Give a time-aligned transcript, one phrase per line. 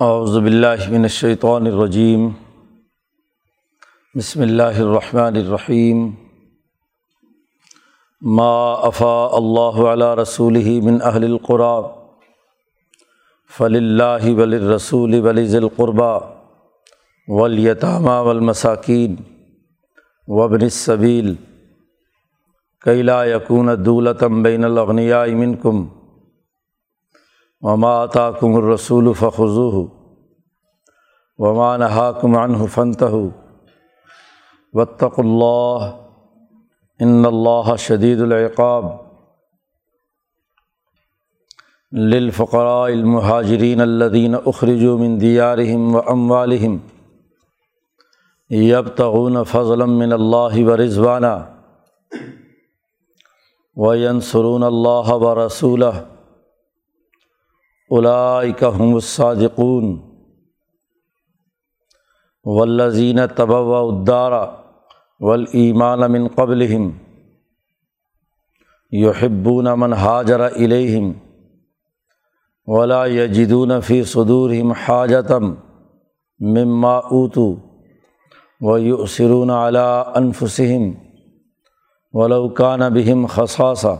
[0.00, 2.28] اعوذ باللہ من الشیطان الرجیم۔
[4.14, 6.10] بسم اللہ الرحمن الرحیم۔
[8.20, 11.80] ما افا اللہ علیہ رسول من اہل القرا۔
[13.56, 16.20] فل اللہ ولرسول ولی ذلقربہ
[17.28, 19.16] ولیتامہ والمساکین
[20.26, 21.34] وبن الصبیل
[22.80, 25.86] کیلا یقون دولتم بین الاغنیاء منکم۔
[27.62, 29.86] وما طاکم الرسول فخو
[31.38, 33.12] وما نہاکم عنہ فنتہ
[34.74, 35.90] وطق اللہ
[37.00, 38.84] ان اللہ شدید العقاب
[41.92, 46.76] للفقراء المہاجرین الدین اخرجوا من دیارہم و اموالہم
[48.50, 51.36] یبتغون فضلا من اللہ و رضوانہ
[53.76, 55.92] وینصرون اللہ و رسولہ
[57.90, 60.02] هم الصادقون
[62.44, 64.58] والذین طبع الدار
[65.20, 66.92] والایمان من قبلهم
[68.92, 71.12] یحبون من حاجر الیہم
[72.66, 75.54] ولا یجدون فی صدورہم حاجتم
[76.40, 77.54] مما اوتوا
[78.60, 80.90] ویؤثرون علی انفسہم
[82.12, 83.96] ولو کان بہم خصاصہ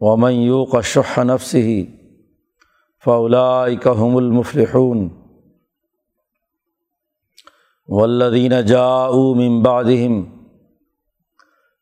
[0.00, 1.86] ومن یوق شح نفس ہی
[3.04, 5.08] فولاکم المفلحون.
[7.88, 10.24] ولدین جاءوا من بعدهم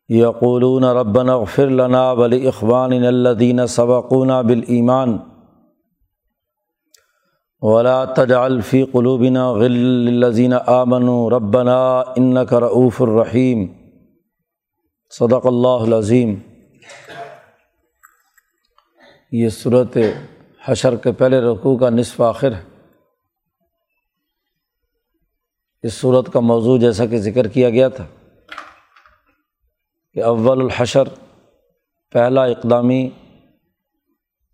[0.08, 5.19] یقولون ربنا اغفر لنا ولاخواننا الذين سبقونا بالایمان
[7.62, 11.30] ولا تجعل في قلوبنا غل للذين آمنوا.
[11.30, 13.66] ربنا انك رؤوف الرحیم
[15.19, 16.34] صدق اللہ العظیم
[19.33, 19.97] یہ صورت
[20.65, 22.62] حشر کے پہلے رقوع کا نصف آخر ہے۔
[25.83, 28.07] اس صورت کا موضوع جیسا کہ ذکر کیا گیا تھا
[30.14, 31.08] کہ اول الحشر،
[32.13, 33.11] پہلا اقدامی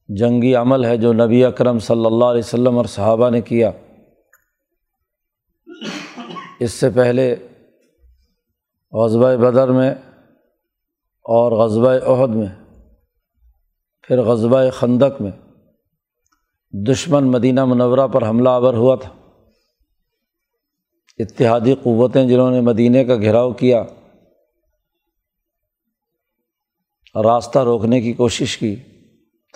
[0.09, 3.71] جنگی عمل ہے جو نبی اکرم صلی اللہ علیہ وسلم اور صحابہ نے کیا۔
[6.61, 7.37] اس سے پہلے
[8.93, 9.91] غزبۂ بدر میں
[11.25, 12.64] اور غزبۂ عہد میں
[14.07, 15.31] پھر غزبۂ خندق میں
[16.73, 19.11] دشمن مدینہ منورہ پر حملہ آور ہوا تھا۔
[21.19, 23.85] اتحادی قوتیں جنہوں نے مدینہ کا گھیراؤ کیا،
[27.15, 28.77] راستہ روکنے کی کوشش کی،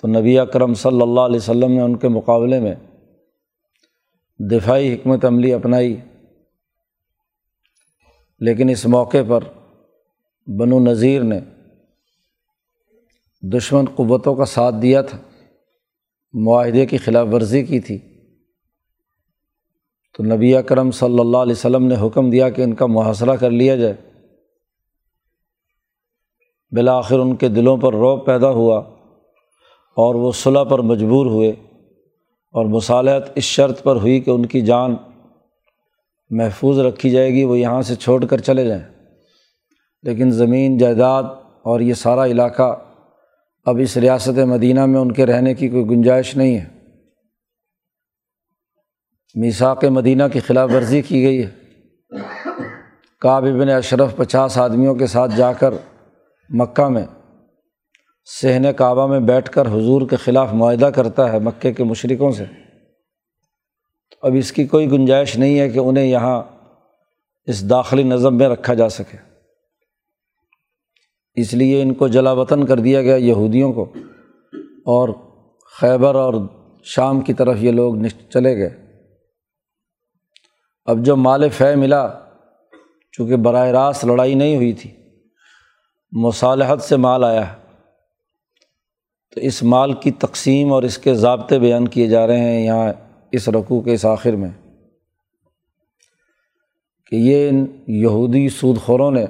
[0.01, 2.75] تو نبی اکرم صلی اللہ علیہ وسلم نے ان کے مقابلے میں
[4.39, 5.95] دفاعی حکمت عملی اپنائی۔
[8.39, 9.43] لیکن اس موقع پر
[10.47, 11.39] بنو نذیر نے
[13.41, 15.17] دشمن قوتوں کا ساتھ دیا تھا۔
[16.33, 17.97] معاہدے کی خلاف ورزی کی تھی۔
[20.17, 23.51] تو نبی اکرم صلی اللہ علیہ وسلم نے حکم دیا کہ ان کا محاصرہ کر
[23.51, 23.93] لیا جائے۔
[26.71, 28.79] بالآخر ان کے دلوں پر روب پیدا ہوا
[29.95, 31.49] اور وہ صلح پر مجبور ہوئے
[32.51, 34.95] اور مصالحت اس شرط پر ہوئی کہ ان کی جان
[36.29, 38.83] محفوظ رکھی جائے گی، وہ یہاں سے چھوڑ کر چلے جائیں۔
[40.03, 41.23] لیکن زمین، جائیداد
[41.63, 42.88] اور یہ سارا علاقہ
[43.65, 46.65] اب اس ریاست مدینہ میں ان کے رہنے کی کوئی گنجائش نہیں ہے۔
[49.35, 51.49] میساک مدینہ کی خلاف ورزی کی گئی ہے۔
[53.19, 55.73] کعب ابن اشرف پچاس آدمیوں کے ساتھ جا کر
[56.49, 57.05] مکہ میں
[58.41, 62.43] سہن کعبہ میں بیٹھ کر حضور کے خلاف معاہدہ کرتا ہے مکے کے مشرقوں سے۔
[64.21, 66.43] اب اس کی کوئی گنجائش نہیں ہے کہ انہیں یہاں
[67.45, 69.28] اس داخلی نظم میں رکھا جا سکے۔
[71.39, 73.93] اس لیے ان کو جلا وطن کر دیا گیا یہودیوں کو
[74.85, 75.09] اور
[75.81, 76.33] خیبر اور
[76.83, 77.95] شام کی طرف یہ لوگ
[78.29, 78.69] چلے گئے۔
[80.85, 82.07] اب جو مال فے ملا،
[83.11, 84.91] چونکہ براہ راست لڑائی نہیں ہوئی تھی،
[86.11, 87.59] مصالحت سے مال آیا ہے۔
[89.35, 92.93] تو اس مال کی تقسیم اور اس کے ضابطے بیان کیے جا رہے ہیں یہاں
[93.31, 94.49] اس رقوع کے اس آخر میں
[97.09, 99.25] کہ یہ ان یہودی سود خوروں نے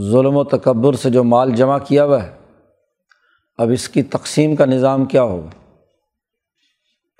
[0.00, 2.38] ظلم و تکبر سے جو مال جمع کیا ہوا ہے،
[3.58, 5.50] اب اس کی تقسیم کا نظام کیا ہوگا؟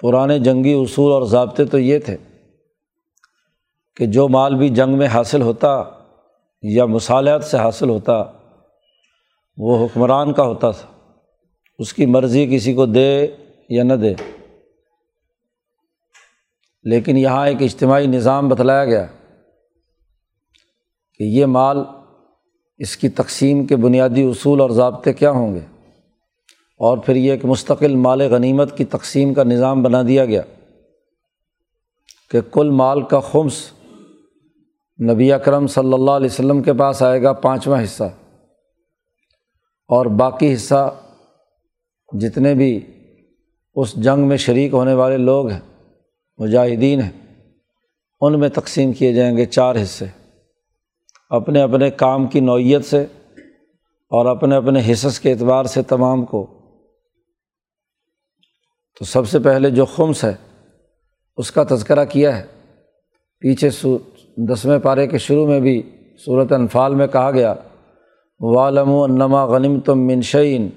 [0.03, 2.17] پرانے جنگی اصول اور ضابطے تو یہ تھے
[3.97, 5.83] کہ جو مال بھی جنگ میں حاصل ہوتا
[6.63, 8.25] یا مصالحت سے حاصل ہوتا،
[9.57, 11.11] وہ حکمران کا ہوتا تھا۔
[11.79, 13.27] اس کی مرضی کسی کو دے
[13.69, 14.15] یا نہ دے۔
[16.83, 19.07] لیکن یہاں ایک اجتماعی نظام بتلایا گیا
[21.15, 21.79] کہ یہ مال
[22.81, 25.61] اس کی تقسیم کے بنیادی اصول اور ضابطے کیا ہوں گے؟
[26.81, 30.43] اور پھر یہ ایک مستقل مال غنیمت کی تقسیم کا نظام بنا دیا گیا
[32.31, 33.59] کہ کل مال کا خمس
[34.99, 38.05] نبی اکرم صلی اللہ علیہ وسلم کے پاس آئے گا پانچواں حصہ،
[39.91, 40.95] اور باقی حصہ
[42.13, 42.79] جتنے بھی
[43.77, 45.61] اس جنگ میں شریک ہونے والے لوگ ہیں،
[46.39, 47.11] مجاہدین ہیں،
[48.21, 50.07] ان میں تقسیم کیے جائیں گے چار حصے۔
[51.29, 53.07] اپنے اپنے کام کی نوعیت سے
[54.11, 56.47] اور اپنے اپنے حصص کے اعتبار سے تمام کو۔
[58.99, 60.35] تو سب سے پہلے جو خمس ہے،
[61.37, 62.47] اس کا تذکرہ کیا ہے۔
[63.39, 63.99] پیچھے سو،
[64.37, 65.83] دسویں پارے کے شروع میں بھی
[66.25, 67.55] صورت انفال میں کہا گیا
[68.41, 70.69] والم و انما غنم تم منشین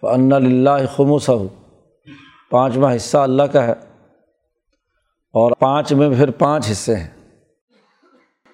[0.00, 1.30] فن اللہ خموس
[2.50, 3.72] پانچواں حصہ اللہ کا ہے
[5.32, 7.17] اور پانچ میں پھر پانچ حصے ہیں۔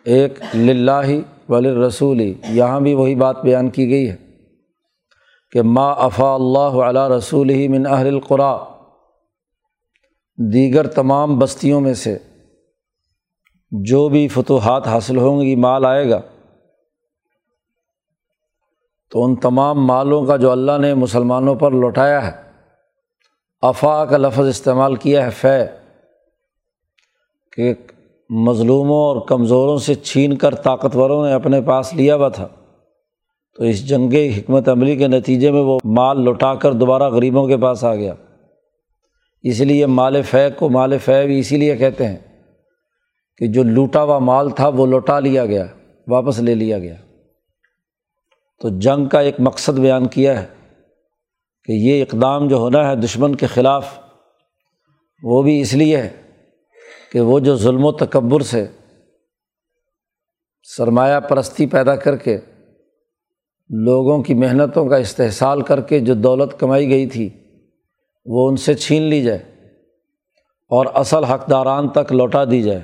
[0.04, 1.08] ایک لاہ
[1.48, 4.16] ولی رسولی یہاں بھی وہی بات بیان کی گئی ہے
[5.50, 8.58] کہ ما افا اللہ علیہ رسول ہی من اہل القرا،
[10.38, 12.18] دیگر تمام بستیوں میں سے
[13.70, 16.20] جو بھی فتوحات حاصل ہوں گی، مال آئے گا۔
[19.10, 22.42] تو ان تمام مالوں کا جو اللہ نے مسلمانوں پر لوٹایا ہے،
[23.62, 25.66] افا کا لفظ استعمال کیا ہے، فے،
[27.52, 27.74] کہ
[28.30, 32.48] مظلوموں اور کمزوروں سے چھین کر طاقتوروں نے اپنے پاس لیا ہوا تھا۔
[33.56, 37.56] تو اس جنگ حکمت عملی کے نتیجے میں وہ مال لوٹا کر دوبارہ غریبوں کے
[37.56, 38.14] پاس آ گیا۔
[39.42, 42.16] اس لیے مال فیق کو مال فے بھی اسی لیے کہتے ہیں
[43.36, 45.66] کہ جو لوٹا ہوا مال تھا وہ لوٹا لیا گیا،
[46.08, 46.94] واپس لے لیا گیا۔
[48.60, 50.46] تو جنگ کا ایک مقصد بیان کیا ہے
[51.64, 53.98] کہ یہ اقدام جو ہونا ہے دشمن کے خلاف
[55.22, 56.23] وہ بھی اس لیے ہے
[57.14, 58.66] کہ وہ جو ظلم و تکبر سے
[60.76, 62.38] سرمایہ پرستی پیدا کر کے
[63.70, 67.30] لوگوں کی محنتوں کا استحصال کر کے جو دولت کمائی گئی تھی،
[68.26, 69.38] وہ ان سے چھین لی جائے
[70.68, 72.82] اور اصل حقداران تک لوٹا دی جائے۔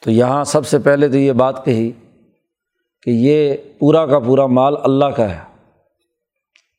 [0.00, 1.90] تو یہاں سب سے پہلے تو یہ بات کہی
[3.02, 5.70] کہ یہ پورا کا پورا مال اللہ کا ہے۔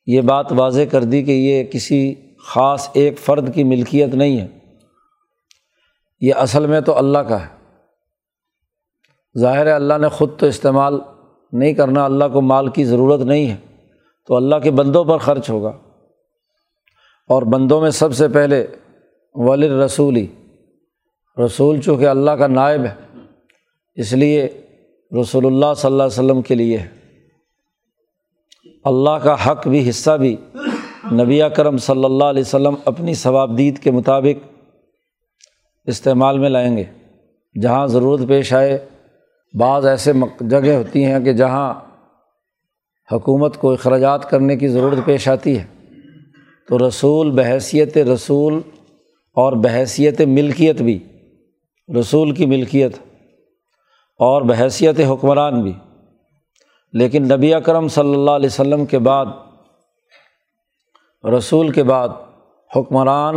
[0.06, 4.61] یہ بات واضح کر دی کہ یہ کسی خاص ایک فرد کی ملکیت نہیں ہے۔
[6.22, 7.62] یہ اصل میں تو اللہ کا ہے۔
[9.38, 11.00] ظاہر ہے اللہ نے خود تو استعمال
[11.52, 13.56] نہیں کرنا، اللہ کو مال کی ضرورت نہیں ہے۔
[14.26, 15.72] تو اللہ کے بندوں پر خرچ ہوگا۔
[17.28, 18.66] اور بندوں میں سب سے پہلے
[19.34, 20.26] ولی رسولی
[21.44, 22.94] رسول چونکہ اللہ کا نائب ہے،
[23.94, 24.48] اس لیے
[25.20, 26.88] رسول اللہ صلی اللہ علیہ وسلم کے لیے ہے۔
[28.84, 30.36] اللہ کا حق بھی حصہ بھی
[31.12, 34.51] نبی کرم صلی اللہ علیہ وسلم اپنی ثوابدید کے مطابق
[35.84, 36.84] استعمال میں لائیں گے۔
[37.60, 38.86] جہاں ضرورت پیش آئے،
[39.58, 41.74] بعض ایسے جگہ ہوتی ہیں کہ جہاں
[43.12, 45.64] حکومت کو اخراجات کرنے کی ضرورت پیش آتی ہے۔
[46.68, 48.60] تو رسول بحیثیت رسول
[49.34, 50.98] اور بحیثیت ملکیت بھی،
[52.00, 52.92] رسول کی ملکیت
[54.18, 55.72] اور بحیثیت حکمران بھی۔
[56.92, 59.26] لیکن نبی اکرم صلی اللہ علیہ وسلم کے بعد،
[61.38, 62.08] رسول کے بعد
[62.76, 63.34] حکمران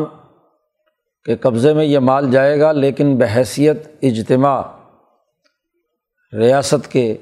[1.26, 4.62] کے قبضے میں یہ مال جائے گا، لیکن بحیثیت اجتماع،
[6.34, 7.18] ریاست کے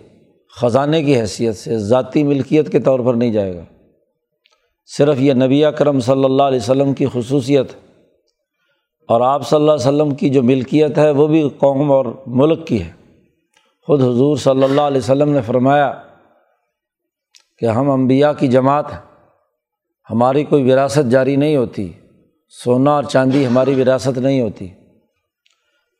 [0.61, 3.63] خزانے کی حیثیت سے، ذاتی ملکیت کے طور پر نہیں جائے گا۔
[4.85, 7.67] صرف یہ نبی اکرم صلی اللہ علیہ وسلم کی خصوصیت
[9.07, 12.67] اور آپ صلی اللہ علیہ وسلم کی جو ملکیت ہے، وہ بھی قوم اور ملک
[12.67, 12.91] کی ہے۔
[13.87, 15.91] خود حضور صلی اللہ علیہ وسلم نے فرمایا
[17.57, 18.99] کہ ہم انبیاء کی جماعت ہیں،
[20.09, 21.93] ہماری کوئی وراثت جاری نہیں ہوتی۔
[22.61, 24.67] سونا اور چاندی ہماری وراثت نہیں ہوتی،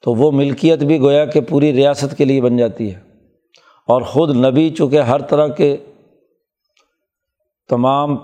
[0.02, 3.00] تو وہ ملکیت بھی گویا کہ پوری ریاست کے لیے بن جاتی ہے۔
[3.88, 5.78] اور خود نبی چونکہ ہر طرح کے
[7.70, 8.18] تمام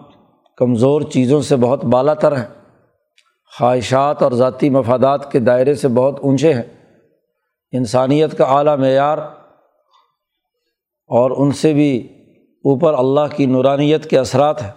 [0.58, 2.46] کمزور چیزوں سے بہت بالا تر ہیں،
[3.60, 6.64] خواہشات اور ذاتی مفادات کے دائرے سے بہت اونچے ہیں،
[7.72, 9.18] انسانیت کا اعلیٰ معیار
[11.08, 11.98] اور ان سے بھی
[12.66, 14.72] اوپر اللہ کی نورانیت کے اثرات ہیں،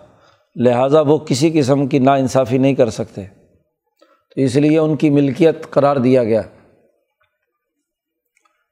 [0.57, 3.42] لہٰذا وہ کسی قسم کی نا انصافی نہیں کر سکتے۔
[4.35, 6.43] تو اس لیے ان کی ملکیت قرار دیا گیا۔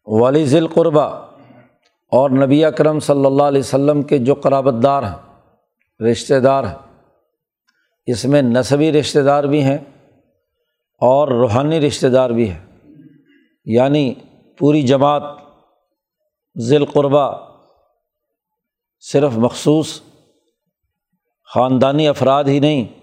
[0.06, 1.26] ولی ذیل قربہ
[2.08, 5.16] اور نبی اکرم صلی اللہ علیہ وسلم کے جو قرابت دار ہیں،
[6.10, 7.02] رشتہ دار ہیں،
[8.06, 9.78] اس میں نصبی رشتہ دار بھی ہیں
[11.00, 12.66] اور روحانی رشتہ دار بھی ہیں۔
[13.64, 14.14] یعنی
[14.58, 15.22] پوری جماعت
[16.58, 17.50] ذیل قربہ
[19.00, 20.00] صرف مخصوص
[21.54, 22.99] خاندانی افراد ہی نہیں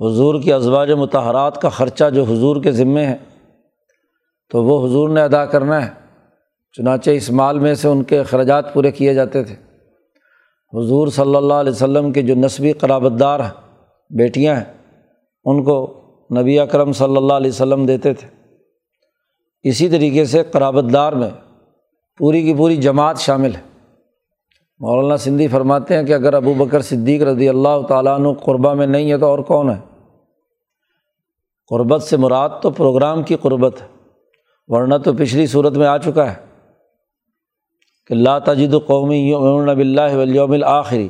[0.00, 3.16] حضور کی ازواج متحرات کا خرچہ جو حضور کے ذمے ہے،
[4.50, 5.90] تو وہ حضور نے ادا کرنا ہے۔
[6.72, 9.54] چنانچہ اس مال میں سے ان کے اخراجات پورے کیے جاتے تھے۔
[10.78, 13.40] حضور صلی اللہ علیہ وسلم کے جو نسبی قرابت دار
[14.10, 14.64] بیٹیاں ہیں،
[15.44, 16.00] ان کو
[16.40, 18.28] نبی اکرم صلی اللہ علیہ وسلم دیتے تھے۔
[19.62, 21.30] اسی طریقے سے قرابت دار میں
[22.18, 23.67] پوری کی پوری جماعت شامل ہے۔
[24.80, 28.86] مولانا سندھی فرماتے ہیں کہ اگر ابو بکر صدیق رضی اللہ تعالیٰ عنہ قربہ میں
[28.86, 29.78] نہیں ہے تو اور کون ہے؟
[31.70, 33.86] قربت سے مراد تو پروگرام کی قربت ہے،
[34.68, 36.36] ورنہ تو پچھلی صورت میں آ چکا ہے
[38.10, 41.08] کہ اللہ تجد قومی یوم بلّہ ولیوم الآخری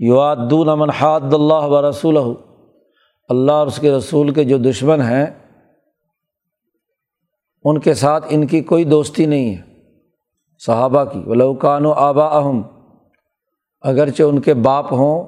[0.00, 5.26] یوادون من حاد اللہ و رسول اللہ اور اس کے رسول کے جو دشمن ہیں،
[7.64, 9.62] ان کے ساتھ ان کی کوئی دوستی نہیں ہے،
[10.62, 12.62] صحابہ کی۔ ولوکان و آبا اہم
[13.80, 15.26] اگرچہ ان کے باپ ہوں،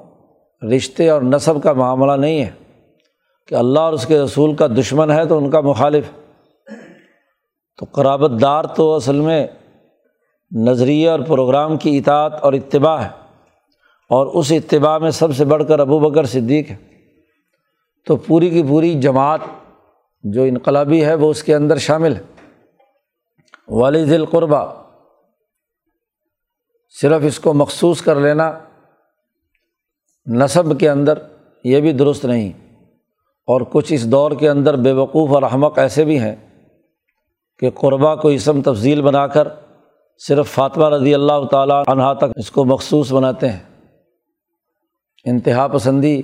[0.75, 2.49] رشتے اور نصب کا معاملہ نہیں ہے۔
[3.47, 6.11] کہ اللہ اور اس کے رسول کا دشمن ہے تو ان کا مخالف۔
[7.77, 9.47] تو قرابت دار تو اصل میں
[10.55, 13.09] نظریے اور پروگرام کی اطاعت اور اتباع ہے۔
[14.09, 16.75] اور اس اتباع میں سب سے بڑھ کر ابو بکر صدیق ہے۔
[18.07, 19.39] تو پوری کی پوری جماعت
[20.23, 22.21] جو انقلابی ہے وہ اس کے اندر شامل ہے۔
[23.67, 24.90] والد القربہ
[26.99, 28.59] صرف اس کو مخصوص کر لینا
[30.25, 31.17] نصب کے اندر
[31.63, 32.51] یہ بھی درست نہیں۔
[33.41, 36.35] اور کچھ اس دور کے اندر بے وقوف اور احمق ایسے بھی ہیں
[37.59, 39.47] کہ قربہ کو اسم تفضیل بنا کر
[40.27, 43.59] صرف فاطمہ رضی اللہ تعالیٰ عنہا تک اس کو مخصوص بناتے ہیں۔
[45.25, 46.21] انتہا پسندی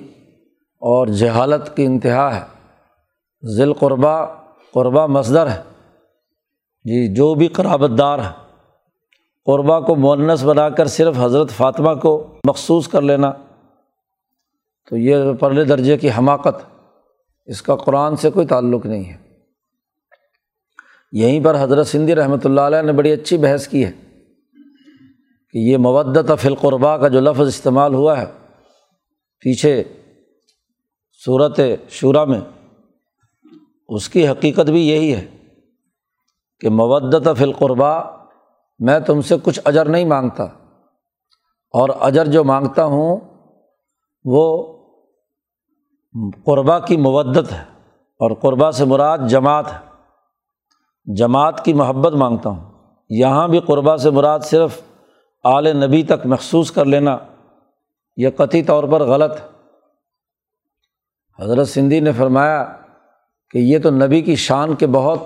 [0.80, 2.70] اور جہالت کی انتہا ہے۔
[3.56, 4.26] ذیل قربہ
[4.74, 5.62] قربہ مصدر ہے۔
[6.84, 8.47] جی جو بھی قرابت دار ہے
[9.48, 13.32] قربا کو مونس بنا کر صرف حضرت فاطمہ کو مخصوص کر لینا۔
[14.90, 16.64] تو یہ پرلے درجے کی حماقت،
[17.46, 19.18] اس کا قرآن سے کوئی تعلق نہیں ہے۔
[21.12, 23.92] یہیں پر حضرت سندھی رحمۃ اللہ علیہ نے بڑی اچھی بحث کی ہے
[25.54, 28.26] کہ یہ مودت فی القربا کا جو لفظ استعمال ہوا ہے،
[29.40, 29.84] پیچھے
[31.26, 32.42] صورت شعرا میں
[33.90, 35.26] اس کی حقیقت بھی یہی ہے
[36.60, 37.44] کہ مودت فی
[38.80, 40.44] میں تم سے کچھ اجر نہیں مانگتا۔
[41.72, 43.18] اور اجر جو مانگتا ہوں،
[44.24, 44.74] وہ
[46.46, 49.88] قربا کی مودت ہے اور قربا سے مراد جماعت ہے۔
[51.16, 52.72] جماعت کی محبت مانگتا ہوں۔
[53.10, 54.82] یہاں بھی قربا سے مراد صرف
[55.44, 57.18] اعلی نبی تک محسوس کر لینا،
[58.18, 59.34] یہ قطعی طور پر غلط
[61.40, 62.74] حضرت سندھی نے فرمایا
[63.50, 65.20] کہ یہ تو نبی کی شان کے بہت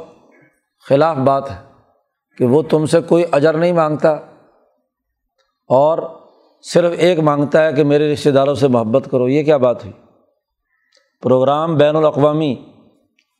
[0.88, 1.71] خلاف بات ہے۔
[2.38, 4.12] کہ وہ تم سے کوئی اجر نہیں مانگتا
[5.70, 5.98] اور
[6.66, 9.94] صرف ایک مانگتا ہے کہ میرے رشتہ داروں سے محبت کرو، یہ کیا بات ہوئی؟
[11.24, 12.54] پروگرام بین الاقوامی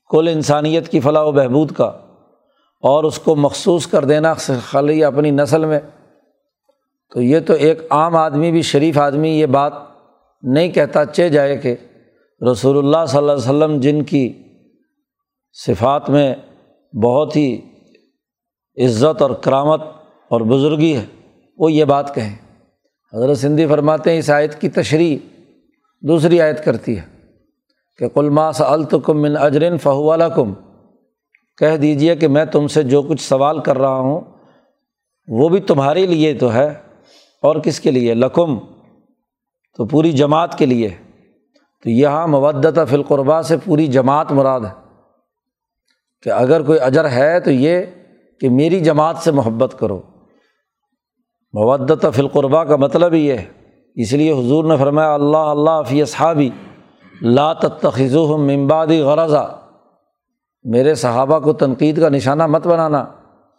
[0.10, 1.92] کل انسانیت کی فلاح و بہبود کا
[2.84, 4.34] اور اس کو مخصوص کر دینا
[4.64, 5.80] خالی اپنی نسل میں،
[7.12, 9.74] تو یہ تو ایک عام آدمی بھی شریف آدمی یہ بات
[10.44, 11.76] نہیں کہتا، چے جائے کہ
[12.42, 14.32] رسول اللہ صلی اللہ علیہ وسلم جن کی
[15.58, 16.34] صفات میں
[16.94, 17.50] بہت ہی
[18.78, 19.82] عزت اور کرامت
[20.28, 21.06] اور بزرگی ہے۔
[21.58, 22.36] وہ یہ بات کہیں
[23.14, 25.18] حضرت سندھی فرماتے ہیں، اس آیت کی تشریح
[26.02, 27.02] دوسری آیت کرتی ہے
[27.98, 30.54] کہ قلما سلتکم من اجرن فہو کم
[31.58, 34.22] کہہ دیجیے کہ میں تم سے جو کچھ سوال کر رہا ہوں،
[35.28, 36.74] وہ بھی تمہارے لیے تو ہے۔
[37.42, 38.60] اور کس کے لیے؟ لقم
[39.78, 40.90] تو پوری جماعت کے لیے۔
[41.84, 44.98] تو یہاں مودت فی القربا سے پوری جماعت مراد ہے۔
[46.22, 47.82] کہ اگر کوئی اجر ہے تو یہ
[48.42, 50.02] کہ میری جماعت سے محبت کرو۔
[51.54, 53.46] مودت فی القربہ کا مطلب ہی یہ ہے۔
[53.96, 56.50] اس لیے حضور نے فرمایا، اللہ اللہ فی اصحابی
[57.22, 59.60] لا تخذ ممبادی غرضہ
[60.64, 63.06] میرے صحابہ کو تنقید کا نشانہ مت بنانا،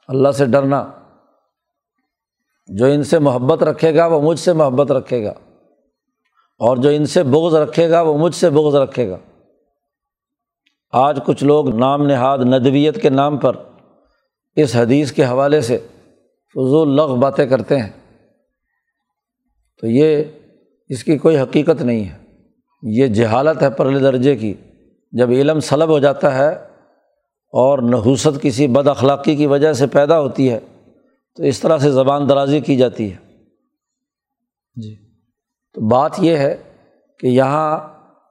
[0.08, 0.88] اللہ سے ڈرنا۔
[2.66, 5.32] جو ان سے محبت رکھے گا وہ مجھ سے محبت رکھے گا۔
[6.58, 9.16] اور جو ان سے بغض رکھے گا وہ مجھ سے بغض رکھے گا۔
[10.92, 13.56] آج کچھ لوگ نام نہاد ندویت کے نام پر
[14.56, 15.78] اس حدیث کے حوالے سے
[16.54, 17.90] فضول لغ باتیں کرتے ہیں۔
[19.80, 20.24] تو یہ
[20.88, 22.18] اس کی کوئی حقیقت نہیں ہے۔
[22.82, 24.54] یہ جہالت ہے پرلے درجے کی۔
[25.12, 26.48] جب علم سلب ہو جاتا ہے
[27.52, 30.60] اور نحوست کسی بد اخلاقی کی وجہ سے پیدا ہوتی ہے
[31.36, 33.16] تو اس طرح سے زبان درازی کی جاتی ہے۔
[34.76, 34.96] جی۔
[35.72, 36.56] تو بات یہ ہے
[37.18, 37.78] کہ یہاں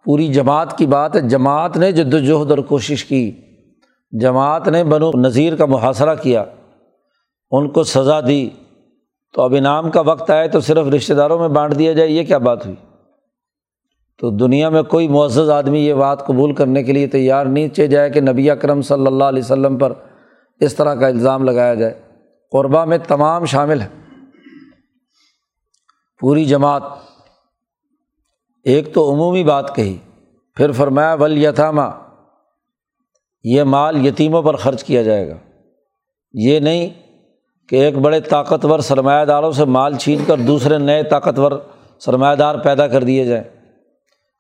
[0.05, 3.31] پوری جماعت کی بات ہے۔ جماعت نے جد وجہد اور کوشش کی۔
[4.11, 6.45] جماعت نے بنو نذیر کا محاصرہ کیا،
[7.51, 8.49] ان کو سزا دی۔
[9.33, 12.23] تو اب انعام کا وقت آئے تو صرف رشتہ داروں میں بانٹ دیا جائے، یہ
[12.23, 12.75] کیا بات ہوئی؟
[14.19, 17.87] تو دنیا میں کوئی معزز آدمی یہ بات قبول کرنے کے لیے تیار نہیں چے
[17.87, 19.93] جائے کہ نبی اکرم صلی اللہ علیہ وسلم پر
[20.59, 22.01] اس طرح کا الزام لگایا جائے۔
[22.51, 23.87] قربہ میں تمام شامل ہے
[26.19, 26.83] پوری جماعت،
[28.63, 29.97] ایک تو عمومی بات کہی،
[30.55, 31.81] پھر فرمایا ول یتامہ
[33.43, 35.37] یہ مال یتیموں پر خرچ کیا جائے گا۔
[36.33, 36.89] یہ نہیں
[37.69, 41.51] کہ ایک بڑے طاقتور سرمایہ داروں سے مال چھین کر دوسرے نئے طاقتور
[41.99, 43.43] سرمایہ دار پیدا کر دیے جائیں۔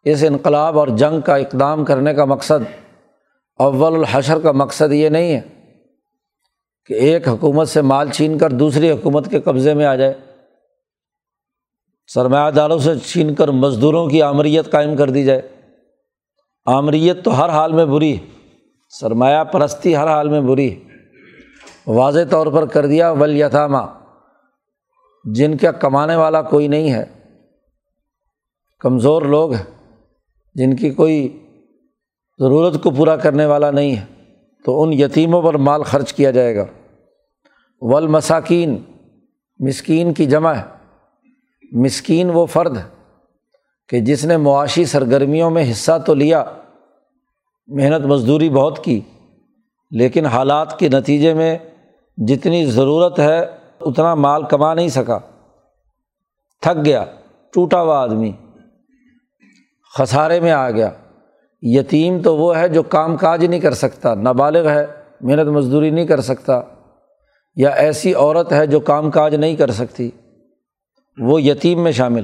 [0.03, 2.83] اس انقلاب اور جنگ کا اقدام کرنے کا مقصد،
[3.57, 5.41] اول الحشر کا مقصد یہ نہیں ہے
[6.85, 10.13] کہ ایک حکومت سے مال چھین کر دوسری حکومت کے قبضے میں آ جائے۔
[12.07, 15.41] سرمایہ داروں سے چھین کر مزدوروں کی آمریت قائم کر دی جائے۔
[16.65, 18.40] آمریت تو ہر حال میں بری ہے۔
[18.99, 20.79] سرمایہ پرستی ہر حال میں بری ہے۔
[21.87, 23.77] واضح طور پر کر دیا ولیتامہ
[25.33, 27.05] جن کا کمانے والا کوئی نہیں ہے۔
[28.79, 29.63] کمزور لوگ ہیں۔
[30.55, 31.43] جن کی کوئی
[32.39, 34.05] ضرورت کو پورا کرنے والا نہیں ہے۔
[34.65, 36.65] تو ان یتیموں پر مال خرچ کیا جائے گا۔
[37.81, 38.77] ولمساکین
[39.59, 40.63] مسکین کی جمع ہے۔
[41.71, 42.83] مسکین وہ فرد ہے
[43.89, 46.45] کہ جس نے معاشی سرگرمیوں میں حصہ تو لیا
[47.73, 49.01] محنت مزدوری بہت کی،
[49.91, 51.57] لیکن حالات کے نتیجے میں
[52.17, 53.45] جتنی ضرورت ہے
[53.81, 55.19] اتنا مال کما نہیں سکا۔
[56.61, 57.05] تھک گیا،
[57.53, 58.31] ٹوٹا ہوا آدمی۔
[59.97, 60.89] خسارے میں آ گیا۔
[61.61, 64.87] یتیم تو وہ ہے جو کام کاج نہیں کر سکتا، نابالغ ہے،
[65.21, 66.61] محنت مزدوری نہیں کر سکتا۔
[67.55, 70.11] یا ایسی عورت ہے جو کام کاج نہیں کر سکتی۔
[71.17, 72.23] وہ یتیم میں شامل۔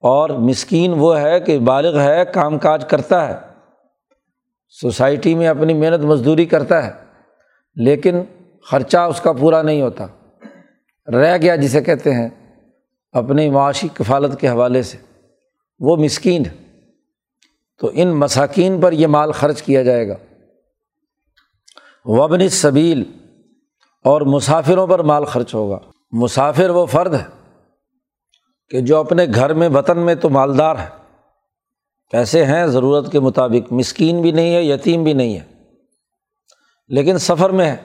[0.00, 3.45] اور مسکین وہ ہے کہ بالغ ہے، کام کاج کرتا ہے۔
[4.68, 6.92] سوسائٹی میں اپنی محنت مزدوری کرتا ہے،
[7.74, 8.22] لیکن
[8.62, 10.06] خرچہ اس کا پورا نہیں ہوتا۔
[11.12, 12.28] رہ گیا جسے کہتے ہیں
[13.12, 14.98] اپنی معاشی کفالت کے حوالے سے۔
[15.78, 16.66] وہ مسکین ہے۔
[17.78, 20.14] تو ان مساکین پر یہ مال خرچ کیا جائے گا۔
[22.04, 23.04] وبن صبیل
[24.04, 25.78] اور مسافروں پر مال خرچ ہوگا۔
[26.12, 27.24] مسافر وہ فرد ہے
[28.68, 31.05] کہ جو اپنے گھر میں، وطن میں تو مالدار ہے۔
[32.10, 35.44] پیسے ہیں، ضرورت کے مطابق، مسکین بھی نہیں ہے، یتیم بھی نہیں ہے۔
[36.88, 37.76] لیکن سفر میں ہے۔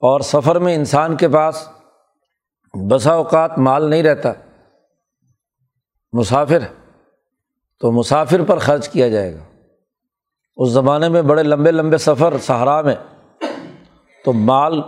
[0.00, 1.68] اور سفر میں انسان کے پاس
[2.90, 4.32] بسا اوقات مال نہیں رہتا۔
[6.12, 6.58] مسافر
[7.80, 9.44] تو مسافر پر خرچ کیا جائے گا۔
[10.56, 12.94] اس زمانے میں بڑے لمبے لمبے سفر، صحرا میں۔
[14.24, 14.82] تو مال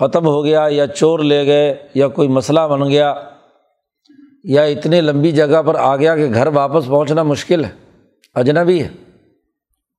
[0.00, 3.14] ختم ہو گیا یا چور لے گئے یا کوئی مسئلہ بن گیا۔
[4.44, 7.70] یا اتنی لمبی جگہ پر آ گیا کہ گھر واپس پہنچنا مشکل ہے،
[8.34, 8.88] اجنبی ہے۔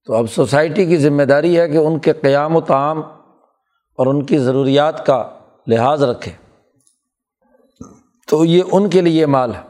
[0.06, 3.00] تو اب سوسائٹی کی ذمہ داری ہے کہ ان کے قیام و تعام
[3.96, 6.32] اور ان کی ضروریات کا لحاظ رکھے۔
[8.28, 9.62] تو یہ ان کے لیے مال ہے۔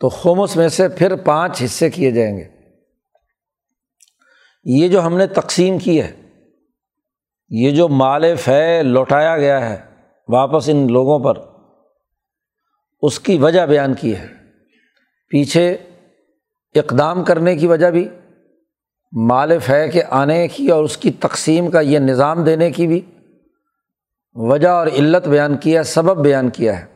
[0.00, 2.44] تو خومس میں سے پھر پانچ حصے کیے جائیں گے۔
[4.64, 6.12] یہ جو ہم نے تقسیم کی ہے،
[7.48, 9.76] یہ جو مال فے لوٹایا گیا ہے
[10.28, 11.55] واپس ان لوگوں پر
[13.02, 14.26] اس کی وجہ بیان کی ہے۔
[15.28, 15.76] پیچھے
[16.74, 18.08] اقدام کرنے کی وجہ بھی،
[19.12, 23.00] مال فے کے آنے کی اور اس کی تقسیم کا یہ نظام دینے کی بھی
[24.34, 26.86] وجہ اور علت بیان کیا سبب بیان کیا ہے۔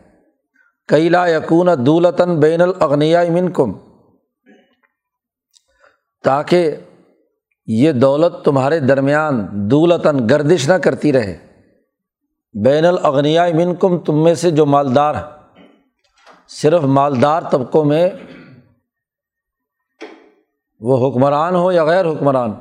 [0.89, 3.73] کیلا یقون دولتاً بین الاغنیا من کم
[6.25, 6.77] تاکہ
[7.67, 11.37] یہ دولت تمہارے درمیان دولتاً گردش نہ کرتی رہے۔
[12.65, 15.40] بین الاغنیا من کم تم میں سے جو مالدار ہیں۔
[16.53, 18.11] صرف مالدار طبقوں میں
[20.81, 22.53] وہ حکمران ہو یا غیر حکمران،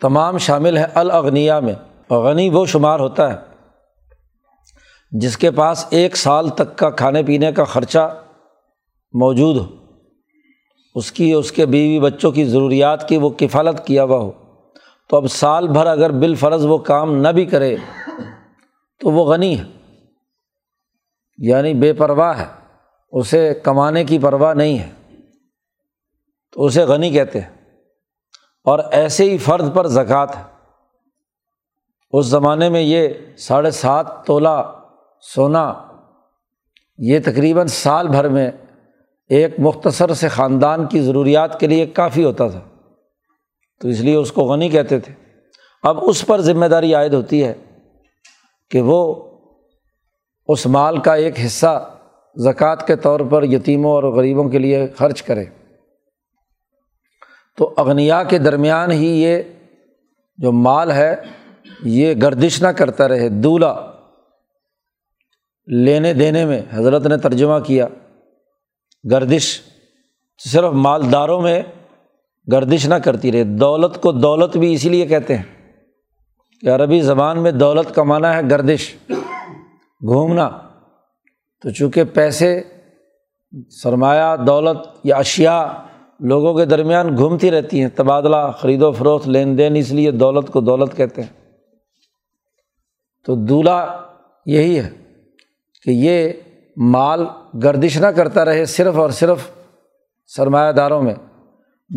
[0.00, 1.74] تمام شامل ہیں الاغنیا میں۔
[2.10, 3.38] غنی وہ شمار ہوتا ہے
[5.12, 8.22] جس کے پاس ایک سال تک کا کھانے پینے کا خرچہ
[9.12, 9.66] موجود ہو۔
[10.94, 14.32] اس کی، اس کے بیوی بچوں کی ضروریات کی وہ کفالت کیا ہوا ہو۔
[15.08, 17.76] تو اب سال بھر اگر بالفرض وہ کام نہ بھی کرے
[19.00, 19.64] تو وہ غنی ہے
[21.38, 22.59] یعنی بے پرواہ ہے۔
[23.12, 24.90] اسے کمانے کی پرواہ نہیں ہے۔
[26.52, 27.56] تو اسے غنی کہتے ہیں۔
[28.64, 30.42] اور ایسے ہی فرد پر زکوٰۃ ہے۔
[32.12, 34.80] اس زمانے میں یہ ساڑھے سات تولہ
[35.34, 35.74] سونا،
[36.98, 38.50] یہ تقریباً سال بھر میں
[39.28, 42.60] ایک مختصر سے خاندان کی ضروریات کے لیے کافی ہوتا تھا۔
[43.80, 45.14] تو اس لیے اس کو غنی کہتے تھے۔
[45.82, 47.54] اب اس پر ذمہ داری عائد ہوتی ہے
[48.70, 49.14] کہ وہ
[50.48, 51.96] اس مال کا ایک حصہ
[52.44, 55.44] زکوٰۃ کے طور پر یتیموں اور غریبوں کے لیے خرچ کرے۔
[57.56, 59.42] تو اغنیا کے درمیان ہی یہ
[60.36, 61.16] جو مال ہے،
[61.84, 63.92] یہ گردش نہ کرتا رہے دولہا
[65.66, 67.86] لینے دینے میں۔ حضرت نے ترجمہ کیا،
[69.10, 69.60] گردش
[70.50, 71.62] صرف مالداروں میں
[72.52, 75.72] گردش نہ کرتی رہے، دولت کو دولت بھی اسی لیے کہتے ہیں۔
[76.60, 78.94] کہ عربی زبان میں دولت کمانا ہے گردش،
[80.06, 80.69] گھومنا۔
[81.62, 82.62] تو چونکہ پیسے،
[83.82, 85.72] سرمایہ، دولت یا اشیا
[86.20, 90.48] لوگوں کے درمیان گھومتی رہتی ہیں، تبادلہ، خرید و فروخت، لین دین، اس لیے دولت
[90.48, 91.40] کو دولت کہتے ہیں۔
[93.26, 94.02] تو دولہا
[94.46, 94.90] یہی ہے
[95.82, 96.32] کہ یہ
[96.76, 97.24] مال
[97.62, 99.38] گردش نہ کرتا رہے صرف اور صرف
[100.26, 101.14] سرمایہ داروں میں۔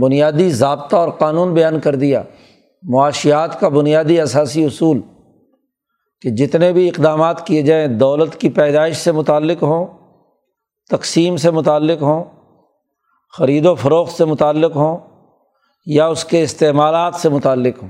[0.01, 2.23] بنیادی ضابطہ اور قانون بیان کر دیا۔
[2.83, 5.01] معاشیات کا بنیادی اثاثی اصول
[6.23, 9.85] کہ جتنے بھی اقدامات کیے جائیں دولت کی پیدائش سے متعلق ہوں،
[10.89, 12.23] تقسیم سے متعلق ہوں،
[13.37, 14.97] خرید و فروخت سے متعلق ہوں،
[15.85, 17.89] یا اس کے استعمالات سے متعلق ہوں،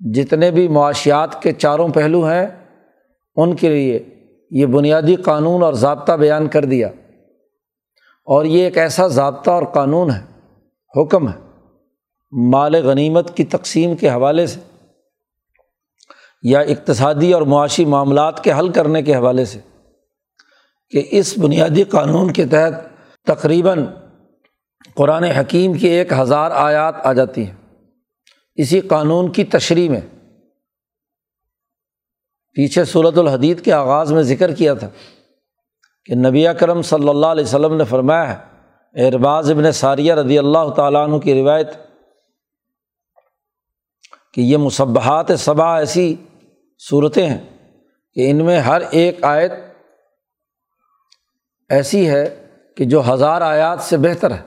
[0.00, 2.46] جتنے بھی معاشیات کے چاروں پہلو ہیں،
[3.36, 4.04] ان کے لیے
[4.50, 6.88] یہ بنیادی قانون اور ضابطہ بیان کر دیا۔
[8.24, 10.22] اور یہ ایک ایسا ضابطہ اور قانون ہے،
[11.02, 11.66] حکم ہے،
[12.32, 14.60] مال غنیمت کی تقسیم کے حوالے سے۔
[16.42, 19.58] یا اقتصادی اور معاشی معاملات کے حل کرنے کے حوالے سے
[20.90, 22.72] کہ اس بنیادی قانون کے تحت
[23.26, 23.86] تقریباً
[24.94, 27.54] قرآن حکیم کی ایک ہزار آیات آ جاتی ہیں۔
[28.54, 30.00] اسی قانون کی تشریح میں
[32.54, 34.88] پیچھے صورت الحدید کے آغاز میں ذکر کیا تھا
[36.04, 38.56] کہ نبی کرم صلی اللہ علیہ وسلم نے فرمایا ہے
[39.06, 41.68] ارباز ابن ساریہ رضی اللہ تعالیٰ عنہ کی روایت
[44.36, 46.16] کہ یہ مصبحات صبا ایسی
[46.90, 47.38] صورتیں ہیں
[48.14, 49.52] کہ ان میں ہر ایک آیت
[51.68, 52.46] ایسی ہے
[52.76, 54.42] کہ جو ہزار آیات سے بہتر ہے۔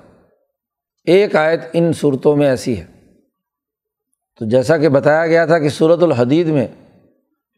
[1.06, 2.86] ایک آیت ان صورتوں میں ایسی ہے۔
[4.40, 6.68] تو جیسا کہ بتایا گیا تھا کہ صورت الحدید میں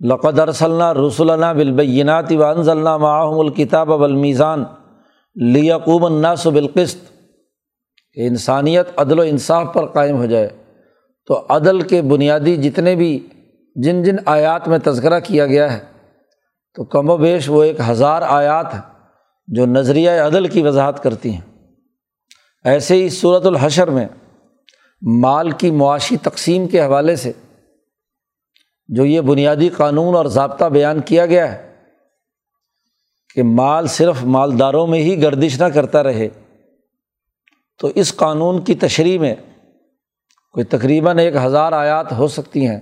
[0.10, 4.64] لقد ارسلنا رسولنا بالبینات وانزلنا معاہم الکتاب المیزان
[5.36, 6.98] لیقوم الناس بالقسط،
[8.14, 10.50] کہ انسانیت عدل و انصاف پر قائم ہو جائے۔
[11.28, 13.28] تو عدل کے بنیادی جتنے بھی
[13.76, 15.80] جن جن آیات میں تذکرہ کیا گیا ہے،
[16.78, 18.82] تو کم و بیش وہ ایک ہزار آیات ہیں
[19.48, 21.42] جو نظریہ عدل کی وضاحت کرتی ہیں۔
[22.66, 24.08] ایسے ہی صورت الحشر میں
[25.02, 27.32] مال کی معاشی تقسیم کے حوالے سے
[28.90, 31.70] جو یہ بنیادی قانون اور ضابطہ بیان کیا گیا ہے
[33.36, 36.28] کہ مال صرف مالداروں میں ہی گردش نہ کرتا رہے،
[37.80, 39.36] تو اس قانون کی تشریح میں
[40.52, 42.80] کوئی تقریباً ایک ہزار آیات ہو سکتی ہیں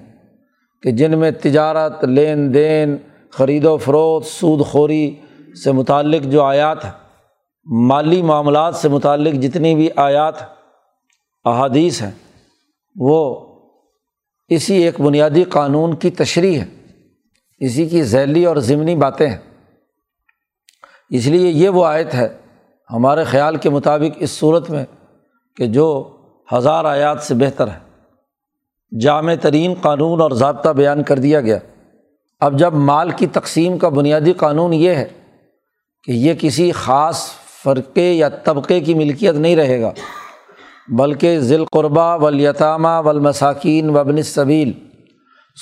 [0.83, 2.97] کہ جن میں تجارت، لین دین،
[3.29, 5.15] خرید و فروخت، سود خوری
[5.63, 6.91] سے متعلق جو آیات ہیں،
[7.65, 10.33] مالی معاملات سے متعلق جتنی بھی آیات،
[11.45, 12.11] احادیث ہیں،
[12.95, 13.45] وہ
[14.47, 16.65] اسی ایک بنیادی قانون کی تشریح ہے
[17.61, 19.37] اسی کی ذیلی اور ضمنی باتیں ہیں۔
[21.09, 22.27] اس لیے یہ وہ آیت ہے
[22.89, 24.85] ہمارے خیال کے مطابق اس صورت میں
[25.57, 26.15] کہ جو
[26.57, 27.89] ہزار آیات سے بہتر ہے۔
[28.99, 31.57] جامع ترین قانون اور ضابطہ بیان کر دیا گیا۔
[32.39, 35.07] اب جب مال کی تقسیم کا بنیادی قانون یہ ہے
[36.03, 37.31] کہ یہ کسی خاص
[37.63, 39.91] فرقے یا طبقے کی ملکیت نہیں رہے گا،
[40.87, 44.71] بلکہ ذیل قربہ ولیطامہ ولمساکین وبن صبیل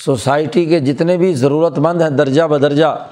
[0.04, 3.06] سوسائٹی کے جتنے بھی ضرورت مند ہیں درجہ بدرجہ،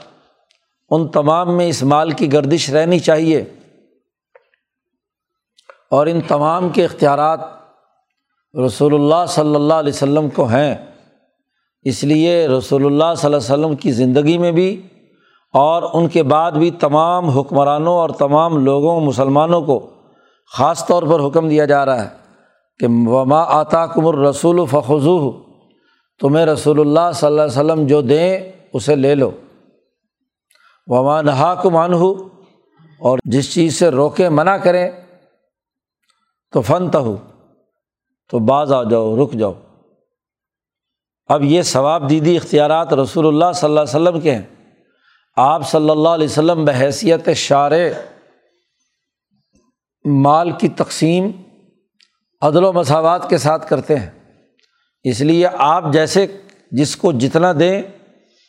[0.90, 3.44] ان تمام میں اس مال کی گردش رہنی چاہیے۔
[5.90, 7.55] اور ان تمام کے اختیارات
[8.64, 10.74] رسول اللہ صلی اللہ علیہ وسلم کو ہیں۔
[11.82, 14.82] اس لیے رسول اللہ صلی اللہ علیہ وسلم کی زندگی میں بھی
[15.52, 19.90] اور ان کے بعد بھی تمام حکمرانوں اور تمام لوگوں، مسلمانوں کو
[20.58, 22.08] خاص طور پر حکم دیا جا رہا ہے
[22.78, 25.32] کہ وما آتا کم الرسول فخو
[26.20, 29.30] تمہیں رسول اللہ صلی اللہ علیہ وسلم جو دیں، اسے لے لو۔
[30.86, 32.12] وما نہا کمان ہو
[33.00, 34.90] اور جس چیز سے روکیں، منع کریں۔
[36.52, 37.16] تو فن ہو
[38.32, 39.52] تو بعض آ جاؤ، رک جاؤ۔
[41.30, 44.42] اب یہ ثواب دیدی اختیارات رسول اللہ صلی اللہ علیہ وسلم کے ہیں۔
[45.36, 47.72] آپ صلی اللہ علیہ وسلم بحیثیت شار
[50.04, 51.30] مال کی تقسیم
[52.42, 54.10] عدل و مساوات کے ساتھ کرتے ہیں۔
[55.04, 56.26] اس لیے آپ جیسے
[56.72, 57.82] جس کو جتنا دیں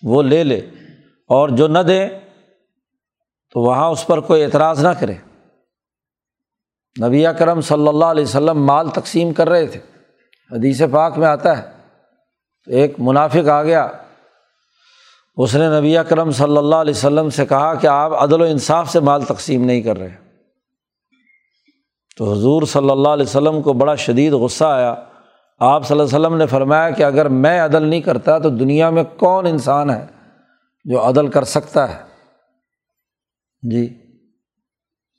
[0.04, 0.60] وہ لے لے،
[1.30, 2.08] اور جو نہ دیں
[3.56, 5.14] تو وہاں اس پر کوئی اعتراض نہ کرے۔
[7.06, 9.80] نبی کرم صلی اللہ علیہ وسلم مال تقسیم کر رہے تھے۔
[10.52, 11.72] حدیث پاک میں آتا ہے۔
[12.68, 13.88] ایک منافق آ گیا۔
[15.38, 18.90] اس نے نبی کرم صلی اللہ علیہ وسلم سے کہا کہ آپ عدل و انصاف
[18.90, 20.16] سے مال تقسیم نہیں کر رہے۔
[22.18, 24.96] تو حضور صلی اللہ علیہ وسلم کو بڑا شدید غصہ آیا۔
[25.60, 28.90] آپ صلی اللہ علیہ وسلم نے فرمایا کہ اگر میں عدل نہیں کرتا تو دنیا
[28.90, 30.06] میں کون انسان ہے
[30.86, 32.04] جو عدل کر سکتا ہے؟
[33.62, 34.07] جی۔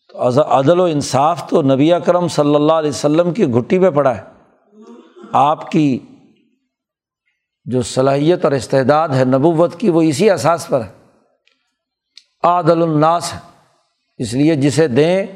[0.09, 4.17] تو عدل و انصاف تو نبی کرم صلی اللہ علیہ وسلم کی گھٹی پہ پڑا
[4.17, 4.23] ہے۔
[5.33, 5.99] آپ کی
[7.65, 10.93] جو صلاحیت اور استعداد ہے، نبوت کی، وہ اسی احساس پر ہے۔
[12.43, 13.39] عادل الناس ہے۔
[14.19, 15.27] اس لیے جسے دیں،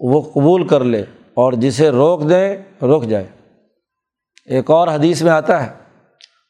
[0.00, 1.00] وہ قبول کر لے
[1.34, 3.26] اور جسے روک دیں رک جائے۔
[4.46, 5.80] ایک اور حدیث میں آتا ہے،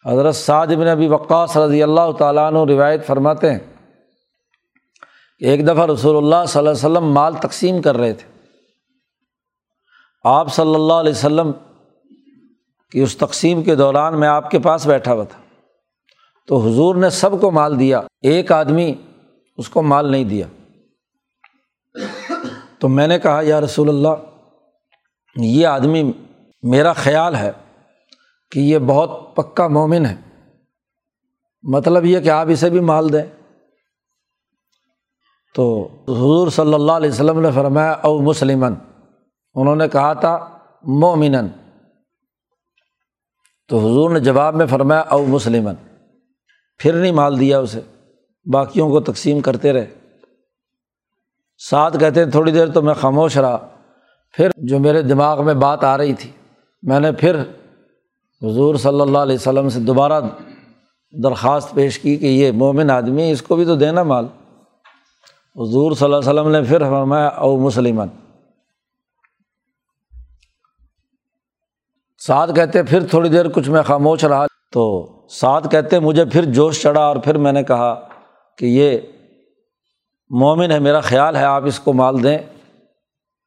[0.07, 3.59] حضرت سعد بن ابی وقاص رضی اللہ تعالیٰ عنہ روایت فرماتے ہیں
[5.41, 8.49] ایک دفعہ رسول اللہ صلی اللہ علیہ وسلم مال تقسیم کر رہے تھے۔
[10.25, 11.53] آپ صلی اللہ علیہ وسلم
[12.93, 15.41] کی اس تقسیم کے دوران میں آپ کے پاس بیٹھا ہوا تھا۔
[16.47, 18.95] تو حضور نے سب کو مال دیا، ایک آدمی
[19.57, 20.47] اس کو مال نہیں دیا۔
[22.79, 24.09] تو میں نے کہا، یا رسول اللہ،
[25.37, 26.13] یہ آدمی
[26.63, 27.53] میرا خیال ہے
[28.51, 30.17] کہ یہ بہت پکا مومن ہے۔
[31.63, 33.40] مطلب یہ کہ آپ اسے بھی مال دیں۔
[35.55, 38.75] تو حضور صلی اللہ علیہ وسلم نے فرمایا، او مسلمن
[39.55, 40.49] انہوں نے کہا تھا
[40.83, 41.49] مومن
[43.69, 45.75] تو حضور نے جواب میں فرمایا، او مسلمن
[46.79, 47.81] پھر نہیں مال دیا اسے،
[48.53, 49.87] باقیوں کو تقسیم کرتے رہے۔
[51.59, 53.69] ساتھ کہتے ہیں، تھوڑی دیر تو میں خاموش رہا۔
[54.33, 56.31] پھر جو میرے دماغ میں بات آ رہی تھی،
[56.83, 57.41] میں نے پھر
[58.43, 60.21] حضور صلی اللہ علیہ وسلم سے دوبارہ
[61.23, 64.27] درخواست پیش کی کہ یہ مومن آدمی، اس کو بھی تو دینا مال۔
[65.57, 68.09] حضور صلی اللہ علیہ وسلم نے پھر فرمایا، او مسلمن
[72.19, 76.83] سعد کہتے، پھر تھوڑی دیر کچھ میں خاموش رہا۔ تو سعد کہتے، مجھے پھر جوش
[76.83, 78.09] چڑھا اور پھر میں نے کہا
[78.59, 78.99] کہ یہ
[80.31, 82.39] مومن ہے، میرا خیال ہے، آپ اس کو مال دیں۔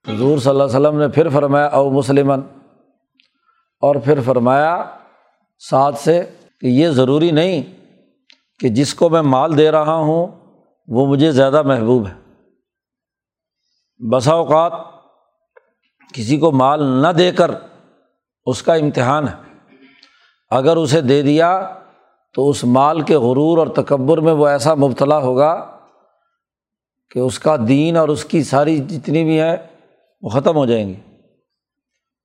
[0.08, 2.40] حضور صلی اللہ علیہ وسلم نے پھر فرمایا، او مسلمن
[3.82, 4.86] اور پھر فرمایا
[5.60, 6.24] ساتھ سے
[6.62, 7.64] کہ یہ ضروری نہیں
[8.60, 10.43] کہ جس کو میں مال دے رہا ہوں
[10.88, 12.14] وہ مجھے زیادہ محبوب ہے۔
[14.10, 14.74] بسا اوقات
[16.14, 17.52] کسی کو مال نہ دے کر
[18.46, 19.54] اس کا امتحان ہے۔
[20.50, 21.74] اگر اسے دے دیا
[22.34, 25.78] تو اس مال کے غرور اور تکبر میں وہ ایسا مبتلا ہوگا
[27.12, 29.58] کہ اس کا دین اور اس کی ساری جتنی بھی ہیں
[30.22, 31.00] وہ ختم ہو جائیں گی۔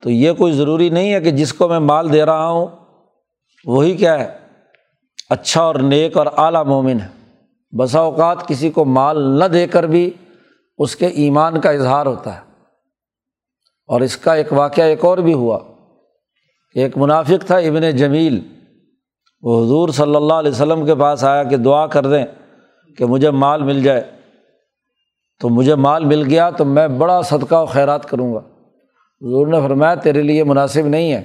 [0.02, 2.66] تو یہ کوئی ضروری نہیں ہے کہ جس کو میں مال دے رہا ہوں،
[3.64, 4.38] وہی کیا ہے
[5.30, 7.17] اچھا اور نیک اور اعلیٰ مومن ہے۔
[7.70, 10.10] بسا اوقات کسی کو مال نہ دے کر بھی
[10.78, 12.40] اس کے ایمان کا اظہار ہوتا ہے۔
[13.86, 15.58] اور اس کا ایک واقعہ ایک اور بھی ہوا۔
[16.74, 18.40] ایک منافق تھا، ابن جمیل۔
[19.42, 22.24] وہ حضور صلی اللہ علیہ وسلم کے پاس آیا کہ دعا کر دیں
[22.98, 24.10] کہ مجھے مال مل جائے۔
[25.40, 28.40] تو مجھے مال مل گیا تو میں بڑا صدقہ و خیرات کروں گا۔
[29.20, 31.24] حضور نے فرمایا، تیرے لیے مناسب نہیں ہے،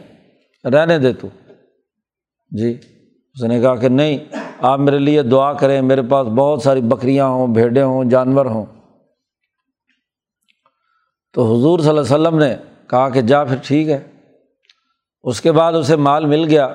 [0.69, 1.27] رہنے دے تو۔
[2.51, 2.77] جی
[3.34, 4.17] اس نے کہا کہ نہیں
[4.63, 8.65] آپ میرے لیے دعا کریں، میرے پاس بہت ساری بکریاں ہوں بھیڑیں ہوں، جانور ہوں۔
[11.34, 12.56] تو حضور صلی اللہ علیہ وسلم نے
[12.89, 14.08] کہا کہ جا پھر ٹھیک ہے۔
[15.23, 16.67] اس کے بعد اسے مال مل گیا۔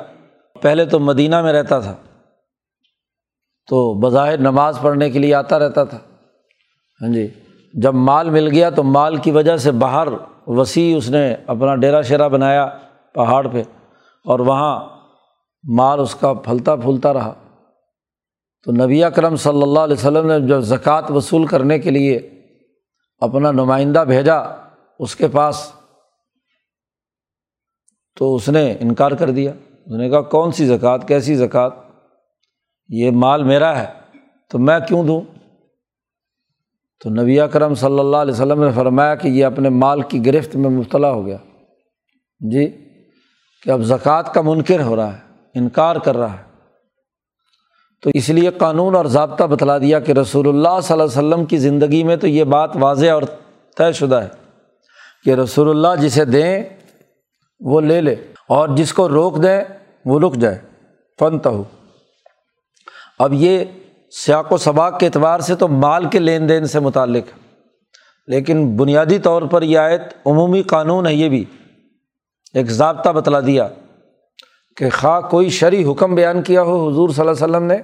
[0.62, 1.94] پہلے تو مدینہ میں رہتا تھا۔
[3.66, 5.98] تو بظاہر نماز پڑھنے کے لیے آتا رہتا تھا۔
[7.02, 7.28] ہاں جی
[7.74, 10.08] جب مال مل گیا تو مال کی وجہ سے باہر
[10.46, 12.68] وسیع اس نے اپنا ڈیرا شیرا بنایا
[13.14, 13.62] پہاڑ پہ
[14.24, 14.88] اور وہاں
[15.70, 17.34] مال اس کا پھلتا پھولتا رہا۔
[18.64, 22.16] تو نبی اکرم صلی اللہ علیہ وسلم نے جب زکوٰۃ وصول کرنے کے لیے
[23.20, 24.36] اپنا نمائندہ بھیجا
[24.98, 25.72] اس کے پاس،
[28.16, 29.52] تو اس نے انکار کر دیا۔
[29.86, 31.70] اس نے کہا، کون سی زکوٰۃ؟ کیسی زکوٰۃ؟
[32.88, 33.86] یہ مال میرا ہے،
[34.50, 35.20] تو میں کیوں دوں؟
[37.00, 40.56] تو نبی کرم صلی اللہ علیہ وسلم نے فرمایا کہ یہ اپنے مال کی گرفت
[40.56, 41.36] میں مبتلا ہو گیا۔
[42.40, 42.66] جی
[43.62, 45.20] کہ اب زکوٰۃ کا منکر ہو رہا ہے،
[45.54, 46.47] انکار کر رہا ہے۔
[48.02, 51.44] تو اس لیے قانون اور ضابطہ بتلا دیا کہ رسول اللہ صلی اللہ علیہ وسلم
[51.44, 53.22] کی زندگی میں تو یہ بات واضح اور
[53.76, 54.28] طے شدہ ہے
[55.24, 56.62] کہ رسول اللہ جسے دیں
[57.60, 58.14] وہ لے لے
[58.48, 59.60] اور جس کو روک دیں
[60.04, 60.58] وہ رک جائے
[61.18, 61.62] فن تو
[63.18, 63.64] اب یہ
[64.12, 67.38] سیاق و سباق کے اعتبار سے تو مال کے لین دین سے متعلق ہے،
[68.28, 71.44] لیکن بنیادی طور پر یہ آیت عمومی قانون ہے، یہ بھی
[72.54, 73.68] ایک ضابطہ بتلا دیا۔
[74.78, 77.76] کہ خواہ کوئی شرعی حکم بیان کیا ہو، حضور صلی اللہ علیہ وسلم نے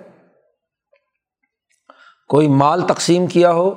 [2.28, 3.70] کوئی مال تقسیم کیا ہو،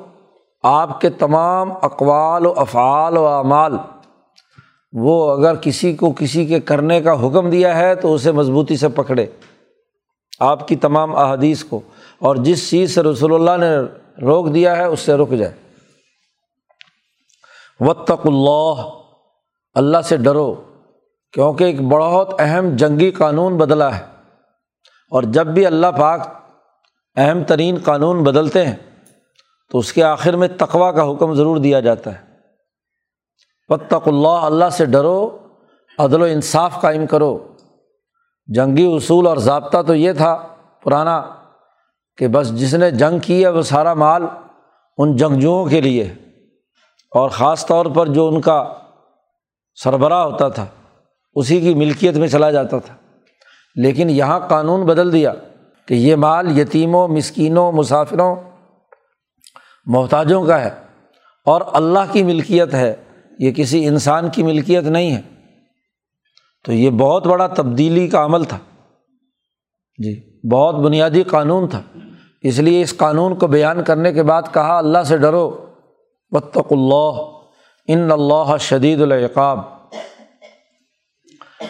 [0.64, 3.78] آپ کے تمام اقوال و افعال و اعمال
[4.94, 8.90] وہ اگر کسی کو کسی کے کرنے کا حکم دیا ہے تو اسے مضبوطی سے
[8.90, 9.26] پکڑے۔
[10.40, 11.82] آپ کی تمام احادیث کو،
[12.20, 13.76] اور جس چیز سے رسول اللہ نے
[14.26, 15.54] روک دیا ہے، اس سے رک جائے۔
[17.80, 18.82] وطق اللہ
[19.76, 20.56] اللہ سے ڈرو۔
[21.34, 24.06] کیونکہ ایک بہت اہم جنگی قانون بدلا ہے
[25.12, 26.28] اور جب بھی اللہ پاک
[27.16, 28.76] اہم ترین قانون بدلتے ہیں
[29.72, 32.28] تو اس کے آخر میں تقوا کا حکم ضرور دیا جاتا ہے۔
[33.70, 35.38] وطق اللہ اللہ سے ڈرو،
[36.00, 37.48] عدل و انصاف قائم کرو۔
[38.48, 40.48] جنگی اصول اور ضابطہ تو یہ تھا
[40.84, 41.22] پرانا
[42.18, 44.24] کہ بس جس نے جنگ کی ہے وہ سارا مال
[44.98, 46.14] ان جنگجوؤں کے لیے
[47.12, 48.74] اور خاص طور پر جو ان کا
[49.76, 50.66] سربراہ ہوتا تھا۔
[51.38, 52.96] اسی کی ملکیت میں چلا جاتا تھا۔
[53.76, 55.34] لیکن یہاں قانون بدل دیا
[55.86, 58.36] کہ یہ مال یتیموں، مسکینوں، مسافروں،
[59.86, 60.70] محتاجوں کا ہے
[61.46, 62.96] اور اللہ کی ملکیت ہے۔
[63.40, 65.22] یہ کسی انسان کی ملکیت نہیں ہے۔
[66.66, 68.58] تو یہ بہت بڑا تبدیلی کا عمل تھا۔
[69.98, 71.82] جی بہت بنیادی قانون تھا۔
[72.42, 75.66] اس لیے اس قانون کو بیان کرنے کے بعد کہا، اللہ سے ڈرو۔
[76.32, 77.22] بطق اللہ
[77.88, 79.77] ان اللہ شدید العقاب۔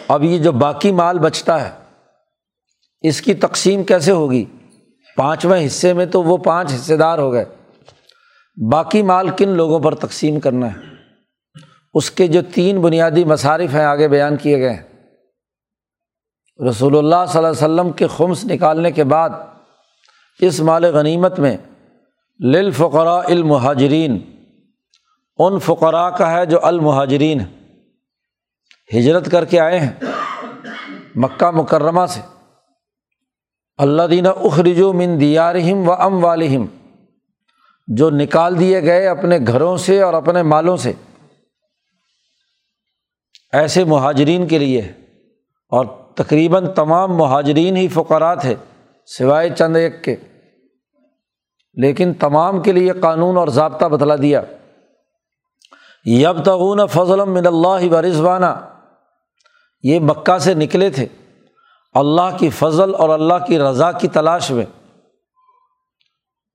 [0.08, 1.70] اب یہ جو باقی مال بچتا ہے،
[3.00, 4.44] اس کی تقسیم کیسے ہوگی؟
[5.16, 7.44] پانچویں حصے میں تو وہ پانچ حصے دار ہو گئے۔
[8.70, 10.78] باقی مال کن لوگوں پر تقسیم کرنا ہے؟
[11.94, 14.82] اس کے جو تین بنیادی مصارف ہیں آگے بیان کیے گئے ہیں۔
[16.68, 19.30] رسول اللہ صلی اللہ علیہ وسلم کے خمس نکالنے کے بعد
[20.40, 21.56] اس مال غنیمت میں
[22.40, 24.18] للفقراء المہاجرین،
[25.38, 27.38] ان فقراء کا ہے جو المہاجرین
[28.96, 29.92] ہجرت کر کے آئے ہیں
[31.14, 32.20] مکہ مکرمہ سے۔
[33.76, 36.66] اللہ دینہ اخرجو من دیارہم و ام والم
[37.86, 40.92] جو نکال دیے گئے اپنے گھروں سے اور اپنے مالوں سے۔
[43.52, 44.80] ایسے مہاجرین کے لیے
[45.68, 48.54] اور تقریباً تمام مہاجرین ہی فقرا تھے،
[49.06, 50.16] سوائے چند ایک کے۔
[51.74, 54.42] لیکن تمام کے لیے قانون اور ضابطہ بتلا دیا۔
[56.04, 58.77] یب تغون فضل من اللہ و رضوانہ
[59.82, 61.06] یہ مکہ سے نکلے تھے۔
[61.92, 64.66] اللہ کی فضل اور اللہ کی رضا کی تلاش میں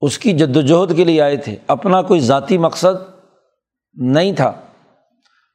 [0.02, 3.20] اس کی جد وجہد کے لیے آئے تھے۔ اپنا کوئی ذاتی مقصد
[3.94, 4.52] نہیں تھا۔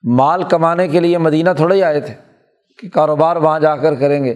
[0.02, 2.14] مال کمانے کے لیے مدینہ تھوڑے ہی آئے تھے
[2.78, 4.34] کہ کاروبار وہاں جا کر کریں گے۔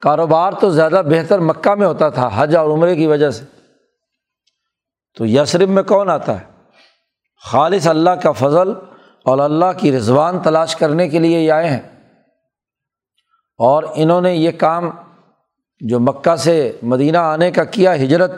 [0.00, 3.44] کاروبار تو زیادہ بہتر مکہ میں ہوتا تھا، حج اور عمرے کی وجہ سے۔
[5.18, 6.44] تو یسرف میں کون آتا ہے؟
[7.44, 8.72] خالص اللہ کا فضل
[9.24, 11.91] اور اللہ کی رضوان تلاش کرنے کے لیے یہ آئے ہیں۔
[13.58, 14.90] اور انہوں نے یہ کام
[15.80, 18.32] جو مکہ سے مدینہ آنے کا کیا ہجرت،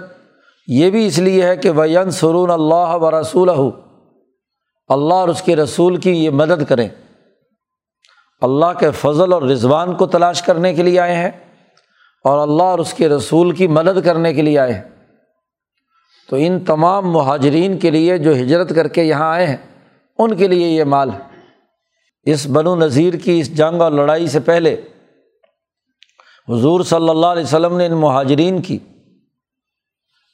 [0.66, 3.50] یہ بھی اس لیے ہے کہ وین سرون اللہ و رسول
[4.88, 6.88] اللہ اور اس کے رسول کی یہ مدد کریں۔
[8.40, 11.30] اللہ کے فضل اور رضوان کو تلاش کرنے کے لیے آئے ہیں
[12.24, 14.82] اور اللہ اور اس کے رسول کی مدد کرنے کے لیے آئے ہیں۔
[16.28, 19.56] تو ان تمام مہاجرین کے لیے جو ہجرت کر کے یہاں آئے ہیں،
[20.18, 21.18] ان کے لیے یہ مال ہے۔
[22.22, 24.76] اس بن و نذیر کی اس جنگ اور لڑائی سے پہلے
[26.48, 28.78] حضور صلی اللہ علیہ وسلم نے ان مہاجرین کی،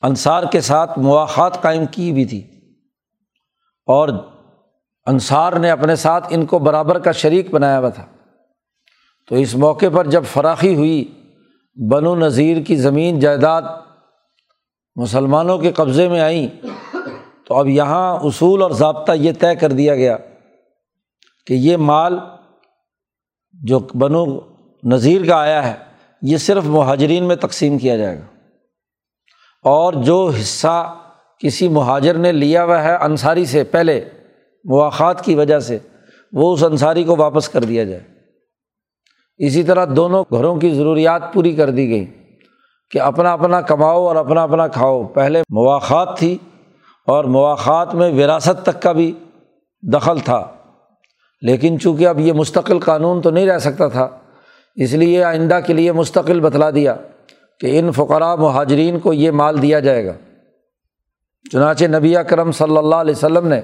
[0.02, 2.46] انصار کے ساتھ مواقع قائم کی بھی تھی۔
[3.86, 4.08] اور
[5.06, 8.06] انصار نے اپنے ساتھ ان کو برابر کا شریک بنایا ہوا تھا۔
[9.28, 11.22] تو اس موقع پر جب فراخی ہوئی
[11.90, 13.62] بن و نذیر کی زمین جائیداد
[14.96, 16.48] مسلمانوں کے قبضے میں آئیں
[17.46, 20.16] تو اب یہاں اصول اور ضابطہ یہ طے کر دیا گیا
[21.46, 22.18] کہ یہ مال
[23.52, 24.26] جو بنو
[24.84, 25.89] نذیر کا آیا ہے
[26.22, 28.24] یہ صرف مہاجرین میں تقسیم کیا جائے گا۔
[29.64, 30.94] اور جو حصہ
[31.38, 34.04] کسی مہاجر نے لیا ہوا ہے انصاری سے پہلے
[34.64, 35.78] مواقع کی وجہ سے،
[36.32, 38.00] وہ اس انصاری کو واپس کر دیا جائے۔
[39.38, 42.06] اسی طرح دونوں گھروں کی ضروریات پوری کر دی گئی
[42.90, 46.38] کہ اپنا اپنا کماؤ اور اپنا اپنا کھاؤ۔ پہلے مواقع تھی
[47.06, 49.12] اور مواقع میں وراثت تک کا بھی
[49.82, 50.46] دخل تھا،
[51.42, 54.08] لیکن چونکہ اب یہ مستقل قانون تو نہیں رہ سکتا تھا
[54.74, 56.96] اس لیے آئندہ کے لیے مستقل بتلا دیا
[57.60, 60.12] کہ ان فقراء مہاجرین کو یہ مال دیا جائے گا۔
[61.52, 63.60] چنانچہ نبی کرم صلی اللہ علیہ وسلم نے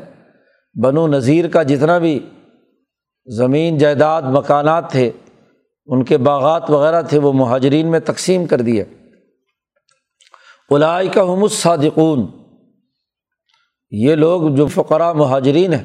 [0.82, 2.18] بن و نذیر کا جتنا بھی
[3.26, 5.10] زمین، جائیداد، مکانات تھے،
[5.86, 8.84] ان کے باغات وغیرہ تھے، وہ مہاجرین میں تقسیم کر دیے۔
[10.70, 12.26] الائی کا حمد صادقون
[13.90, 15.84] یہ لوگ جو فقرا مہاجرین ہیں،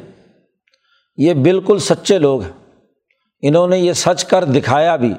[1.17, 2.60] یہ بالکل سچے لوگ ہیں۔
[3.41, 5.13] انہوں نے یہ سچ کر دکھایا بھی۔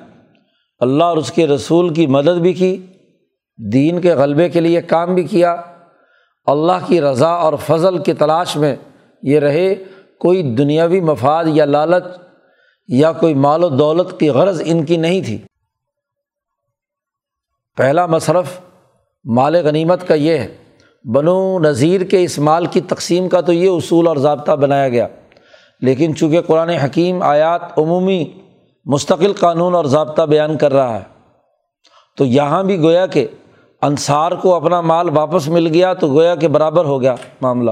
[0.79, 2.87] اللہ اور اس کے رسول کی مدد بھی کی،
[3.73, 5.57] دین کے غلبے کے لیے کام بھی کیا۔
[6.47, 8.77] اللہ کی رضا اور فضل کی تلاش میں
[9.23, 9.75] یہ رہے۔
[10.19, 12.05] کوئی دنیاوی مفاد یا لالچ
[12.89, 15.39] یا کوئی مال و دولت کی غرض ان کی نہیں تھی۔
[17.77, 18.61] پہلا مصرف
[19.25, 20.55] مال غنیمت کا یہ ہے۔
[21.05, 25.07] بنو نذیر کے اس مال کی تقسیم کا تو یہ اصول اور ضابطہ بنایا گیا۔
[25.83, 28.25] لیکن چونکہ قرآن حکیم آیات عمومی
[28.87, 31.03] مستقل قانون اور ضابطہ بیان کر رہا ہے،
[32.19, 33.27] تو یہاں بھی گویا کہ
[33.83, 37.71] انصار کو اپنا مال واپس مل گیا تو گویا کہ برابر ہو گیا معاملہ۔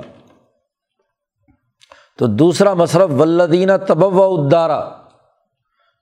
[2.19, 4.81] تو دوسرا مصرف ولدینہ تب و ادارہ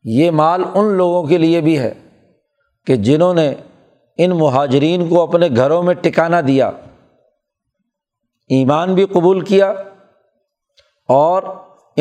[0.04, 1.92] یہ مال ان لوگوں کے لیے بھی ہے
[2.86, 3.54] کہ جنہوں نے
[4.18, 6.70] ان مہاجرین کو اپنے گھروں میں ٹکانا دیا،
[8.50, 9.72] ایمان بھی قبول کیا
[11.08, 11.42] اور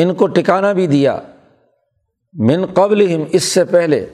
[0.02, 1.18] ان کو ٹکانا بھی دیا۔
[2.32, 4.06] من قبل اس سے پہلے۔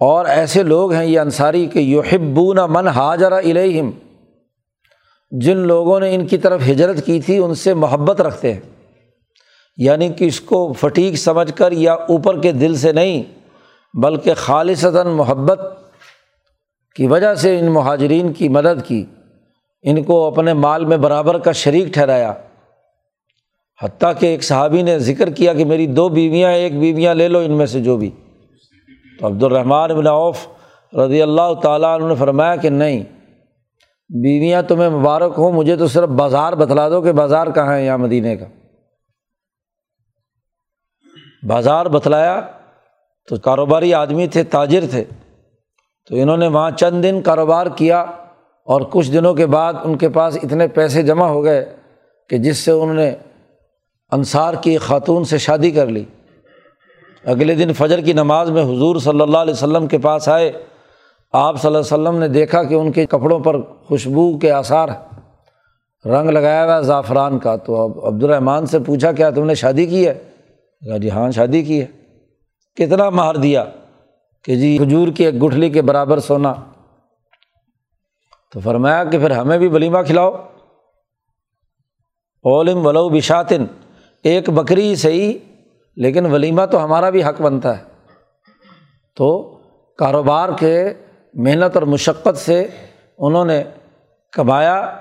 [0.00, 3.90] اور ایسے لوگ ہیں، یہ انصاری کہ یحبون من حاجر الہم
[5.30, 8.60] جن لوگوں نے ان کی طرف ہجرت کی تھی، ان سے محبت رکھتے ہیں۔
[9.76, 13.22] یعنی کہ اس کو فٹیک سمجھ کر یا اوپر کے دل سے نہیں،
[13.94, 15.60] بلکہ خالصتاً محبت
[16.94, 19.04] کی وجہ سے ان مہاجرین کی مدد کی۔
[19.82, 22.32] ان کو اپنے مال میں برابر کا شریک ٹھہرایا۔
[23.82, 27.38] حتیٰ کہ ایک صحابی نے ذکر کیا کہ میری دو بیویاں، ایک بیویاں لے لو
[27.38, 28.10] ان میں سے جو بھی۔
[29.20, 30.48] تو عبد الرحمٰن ابن عوف
[30.94, 33.04] رضی اللہ تعالیٰ عنہ نے فرمایا کہ نہیں،
[34.22, 37.98] بیویاں تمہیں مبارک ہوں، مجھے تو صرف بازار بتلا دو کہ بازار کہاں ہے یہاں
[37.98, 38.46] مدینے کا۔
[41.48, 42.40] بازار بتلایا
[43.28, 45.04] تو کاروباری آدمی تھے، تاجر تھے۔
[46.08, 48.00] تو انہوں نے وہاں چند دن کاروبار کیا
[48.64, 51.76] اور کچھ دنوں کے بعد ان کے پاس اتنے پیسے جمع ہو گئے
[52.28, 53.14] کہ جس سے انہوں نے
[54.12, 56.04] انصار کی خاتون سے شادی کر لی۔
[57.24, 60.52] اگلے دن فجر کی نماز میں حضور صلی اللہ علیہ وسلم کے پاس آئے۔
[61.32, 64.88] آپ صلی اللہ علیہ وسلم نے دیکھا کہ ان کے کپڑوں پر خوشبو کے آثار
[66.04, 69.86] رنگ لگایا ہوا زعفران کا۔ تو اب عبد الرحمٰن سے پوچھا، کیا تم نے شادی
[69.86, 70.14] کی ہے؟
[70.86, 71.86] کہا جی ہاں شادی کی ہے۔
[72.74, 73.64] کتنا مہار دیا
[74.44, 76.54] کہ جی کھجور کی ایک گٹھلی کے برابر سونا۔
[78.52, 80.30] تو فرمایا کہ پھر ہمیں بھی ولیمہ کھلاؤ۔
[82.42, 83.64] اولم ولو بشاتن۔
[84.26, 85.32] ایک بکری صحیح،
[85.96, 87.82] لیکن ولیمہ تو ہمارا بھی حق بنتا ہے۔
[89.16, 89.58] تو
[89.98, 90.92] کاروبار کے
[91.34, 92.68] محنت اور مشقت سے
[93.18, 93.62] انہوں نے
[94.32, 95.00] کمایا،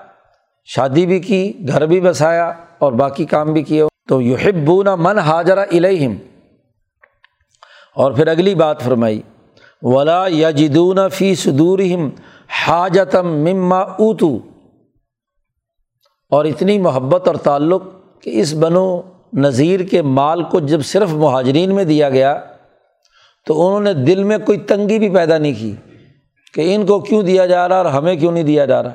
[0.65, 2.47] شادی بھی کی، گھر بھی بسایا
[2.77, 6.15] اور باقی کام بھی کیے۔ تو یحبون من حاجرہ الہم
[7.95, 9.21] اور پھر اگلی بات فرمائی،
[9.81, 12.09] ولا یا جدون فی صدورہم
[12.67, 14.37] حاجتم مما اوتو
[16.31, 17.83] اور اتنی محبت اور تعلق
[18.21, 19.01] کہ اس بنو
[19.35, 22.41] نذیر کے مال کو جب صرف مہاجرین میں دیا گیا،
[23.45, 25.75] تو انہوں نے دل میں کوئی تنگی بھی پیدا نہیں کی
[26.53, 28.93] کہ ان کو کیوں دیا جا رہا اور ہمیں کیوں نہیں دیا جا رہا۔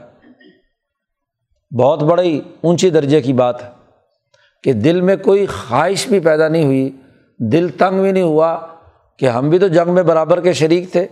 [1.78, 3.68] بہت بڑی اونچی درجے کی بات ہے
[4.64, 6.90] کہ دل میں کوئی خواہش بھی پیدا نہیں ہوئی،
[7.38, 8.58] دل تنگ بھی نہیں ہوا
[9.18, 11.06] کہ ہم بھی تو جنگ میں برابر کے شریک تھے،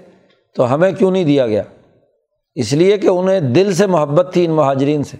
[0.54, 1.62] تو ہمیں کیوں نہیں دیا گیا؟
[2.54, 5.16] اس لیے کہ انہیں دل سے محبت تھی ان مہاجرین سے۔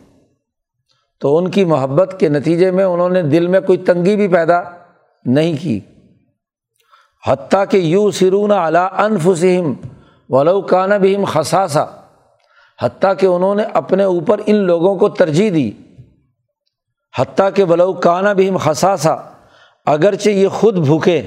[1.20, 4.60] تو ان کی محبت کے نتیجے میں انہوں نے دل میں کوئی تنگی بھی پیدا
[5.24, 5.80] نہیں کی۔
[7.26, 9.72] حتیٰ کہ یو سرون علا انفسم
[10.28, 11.84] ولو کان بھیم خساسا
[12.82, 15.70] حتیٰ کہ انہوں نے اپنے اوپر ان لوگوں کو ترجیح دی۔
[17.14, 19.14] حتیٰ کہ ولو کانا بھیم خساسا
[19.86, 21.22] اگرچہ یہ خود بھوکے،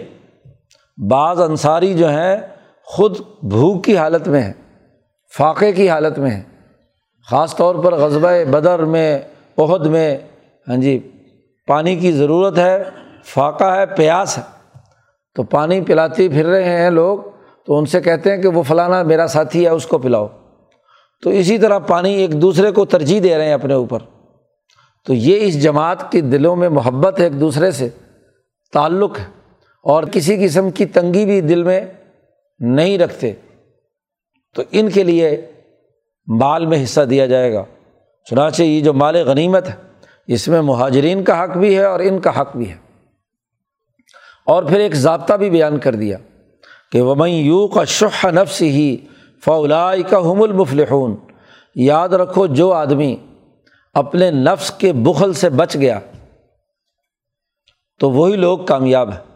[1.10, 2.38] بعض انصاری جو ہیں
[2.86, 4.54] خود بھوک کی حالت میں ہیں،
[5.38, 6.44] فاقے کی حالت میں ہیں،
[7.28, 9.20] خاص طور پر غذبۂ بدر میں
[9.64, 10.18] عہد میں
[10.68, 11.00] ہاں جی
[11.68, 12.84] پانی کی ضرورت ہے،
[13.26, 14.44] فاقہ ہے، پیاس ہے۔
[15.36, 17.20] تو پانی پلاتی پھر رہے ہیں لوگ،
[17.66, 20.28] تو ان سے کہتے ہیں کہ وہ فلانا میرا ساتھی ہے، اس کو پلاؤ۔
[21.24, 24.00] تو اسی طرح پانی ایک دوسرے کو ترجیح دے رہے ہیں اپنے اوپر۔
[25.06, 27.90] تو یہ اس جماعت کے دلوں میں محبت ہے ایک دوسرے سے،
[28.74, 29.26] تعلق ہے۔
[29.84, 31.82] اور کسی قسم کی تنگی بھی دل میں
[32.60, 33.34] نہیں رکھتے۔
[34.56, 35.46] تو ان کے لیے
[36.28, 37.64] مال میں حصہ دیا جائے گا۔
[38.30, 39.76] چنانچہ یہ جو مال غنیمت ہے،
[40.28, 42.78] اس میں مہاجرین کا حق بھی ہے اور ان کا حق بھی ہے۔
[44.46, 46.18] اور پھر ایک ضابطہ بھی بیان کر دیا
[46.92, 48.98] کہ وہ یوں کا شہ نفس ہی
[49.46, 51.16] فولائی کا حم المفلحون۔
[51.76, 53.16] یاد رکھو جو آدمی
[53.94, 56.00] اپنے نفس کے بخل سے بچ گیا،
[58.00, 59.32] تو وہی لوگ کامیاب ہیں۔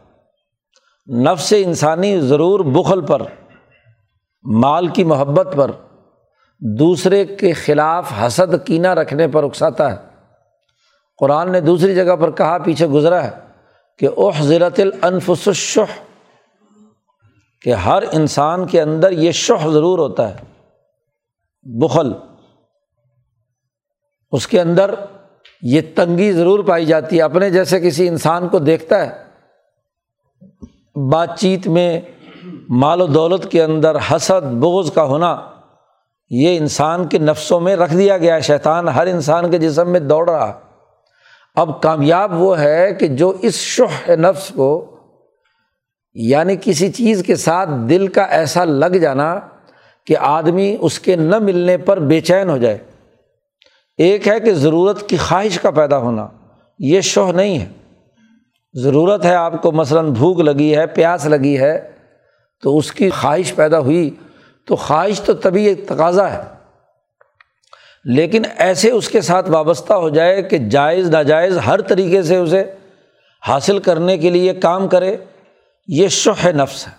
[1.21, 3.21] نفس انسانی ضرور بخل پر،
[4.43, 5.71] مال کی محبت پر
[6.59, 9.97] دوسرے کے خلاف حسد کینہ رکھنے پر اکساتا ہے۔
[11.17, 13.31] قرآن نے دوسری جگہ پر کہا، پیچھے گزرا ہے
[13.99, 15.93] کہ اوہ ضرت الانفس الشح،
[17.61, 20.35] کہ ہر انسان کے اندر یہ شح ضرور ہوتا ہے،
[21.63, 22.11] بخل۔
[24.31, 24.95] اس کے اندر
[25.61, 29.23] یہ تنگی ضرور پائی جاتی ہے۔ اپنے جیسے کسی انسان کو دیکھتا ہے،
[31.09, 32.01] بات چیت میں
[32.69, 35.54] مال و دولت کے اندر حسد، بغض کا ہونا
[36.29, 40.29] یہ انسان کے نفسوں میں رکھ دیا گیا شیطان ہر انسان کے جسم میں دوڑ
[40.29, 40.59] رہا۔
[41.55, 44.97] اب کامیاب وہ ہے کہ جو اس شہ نفس کو
[46.13, 49.39] یعنی کسی چیز کے ساتھ دل کا ایسا لگ جانا
[50.05, 52.77] کہ آدمی اس کے نہ ملنے پر بے چین ہو جائے۔
[53.97, 56.27] ایک ہے کہ ضرورت کی خواہش کا پیدا ہونا،
[56.79, 57.65] یہ شوہ نہیں ہے۔
[58.73, 61.91] ضرورت ہے آپ کو مثلاً بھوک لگی ہے، پیاس لگی ہے،
[62.63, 64.09] تو اس کی خواہش پیدا ہوئی۔
[64.67, 66.55] تو خواہش تو طبی تقاضا ہے۔
[68.05, 72.73] لیکن ایسے اس کے ساتھ وابستہ ہو جائے کہ جائز، ناجائز ہر طریقے سے اسے
[73.47, 75.17] حاصل کرنے کے لیے کام کرے،
[75.87, 76.91] یہ شح نفس ہے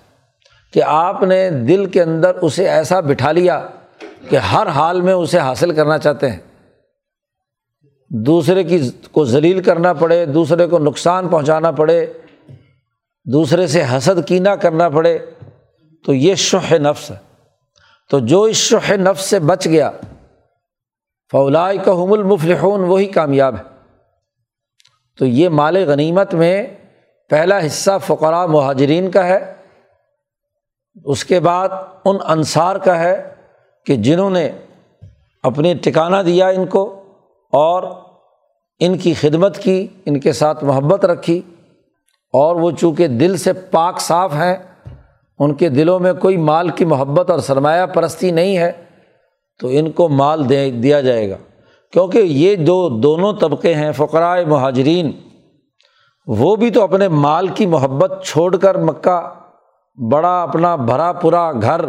[0.73, 3.67] کہ آپ نے دل کے اندر اسے ایسا بٹھا لیا
[4.31, 6.39] کہ ہر حال میں اسے حاصل کرنا چاہتے ہیں۔
[8.11, 12.07] دوسرے کی کو ذلیل کرنا پڑے، دوسرے کو نقصان پہنچانا پڑے،
[13.25, 15.19] دوسرے سے حسد کینہ کرنا پڑے،
[16.05, 17.26] تو یہ شح نفس ہے۔
[18.11, 19.91] تو جو اس شح نفس سے بچ گیا
[21.33, 23.63] فولائی کا حم المفلحون، وہی کامیاب ہے۔
[25.19, 26.67] تو یہ مال غنیمت میں
[27.31, 29.55] پہلا حصہ فقراء مہاجرین کا ہے۔
[31.05, 31.69] اس کے بعد
[32.05, 33.35] ان انصار کا ہے
[33.87, 34.51] کہ جنہوں نے
[35.43, 37.03] اپنی ٹکانہ دیا ان کو
[37.53, 37.83] اور
[38.79, 41.43] ان کی خدمت کی، ان کے ساتھ محبت رکھی۔
[42.33, 44.57] اور وہ چونکہ دل سے پاک صاف ہیں
[45.41, 48.71] ان کے دلوں میں کوئی مال کی محبت اور سرمایہ پرستی نہیں ہے،
[49.61, 51.37] تو ان کو مال دے دیا جائے گا۔
[51.93, 55.11] کیونکہ یہ جو دونوں طبقے ہیں فقرائے مہاجرین۔
[56.27, 59.21] وہ بھی تو اپنے مال کی محبت چھوڑ کر مکہ،
[59.99, 61.81] بڑا اپنا بھرا پورا گھر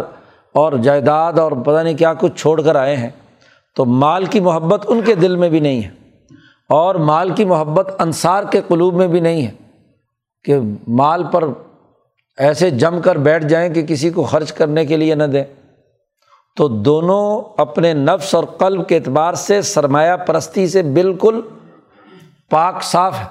[0.56, 3.10] اور جائیداد اور پتہ نہیں کیا کچھ چھوڑ کر آئے ہیں۔
[3.76, 5.90] تو مال کی محبت ان کے دل میں بھی نہیں ہے،
[6.70, 9.52] اور مال کی محبت انصار کے قلوب میں بھی نہیں ہے
[10.46, 11.44] کہ مال پر
[12.38, 15.44] ایسے جم کر بیٹھ جائیں کہ کسی کو خرچ کرنے کے لیے نہ دیں۔
[16.56, 21.42] تو دونوں اپنے نفس اور قلب کے اعتبار سے سرمایہ پرستی سے بالکل
[22.50, 23.26] پاک صاف ہے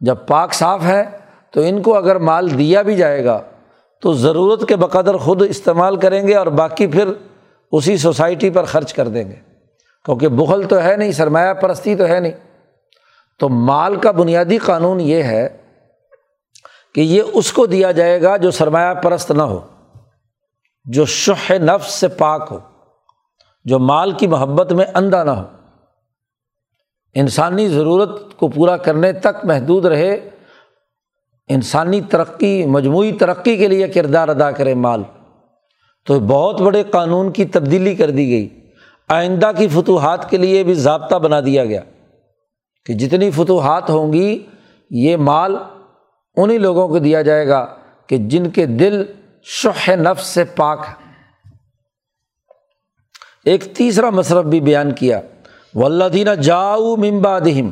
[0.00, 1.04] جب پاک صاف ہے
[1.50, 3.40] تو ان کو اگر مال دیا بھی جائے گا
[4.02, 7.08] تو ضرورت کے بقدر خود استعمال کریں گے اور باقی پھر
[7.72, 9.36] اسی سوسائٹی پر خرچ کر دیں گے۔
[10.04, 12.32] کیونکہ بغل تو ہے نہیں، سرمایہ پرستی تو ہے نہیں۔
[13.38, 15.48] تو مال کا بنیادی قانون یہ ہے
[16.94, 19.60] کہ یہ اس کو دیا جائے گا جو سرمایہ پرست نہ ہو،
[20.84, 22.58] جو شہ نفس سے پاک ہو،
[23.64, 25.42] جو مال کی محبت میں اندھا نہ ہو۔
[27.14, 30.30] انسانی ضرورت کو پورا کرنے تک محدود رہے،
[31.48, 35.02] انسانی ترقی، مجموعی ترقی کے لیے کردار ادا کرے مال۔
[36.06, 38.70] تو بہت بڑے قانون کی تبدیلی کر دی گئی۔
[39.08, 41.80] آئندہ کی فتوحات کے لیے بھی ضابطہ بنا دیا گیا
[42.86, 44.46] کہ جتنی فتوحات ہوں گی،
[44.90, 45.56] یہ مال
[46.36, 47.76] انہیں لوگوں کو دیا جائے گا
[48.06, 49.04] کہ جن کے دل
[49.42, 51.04] شہ نفس سے پاک ہے
[53.44, 55.20] ایک تیسرا مصرف بھی بیان کیا
[55.74, 57.70] ولدینہ جاؤ ممبادہم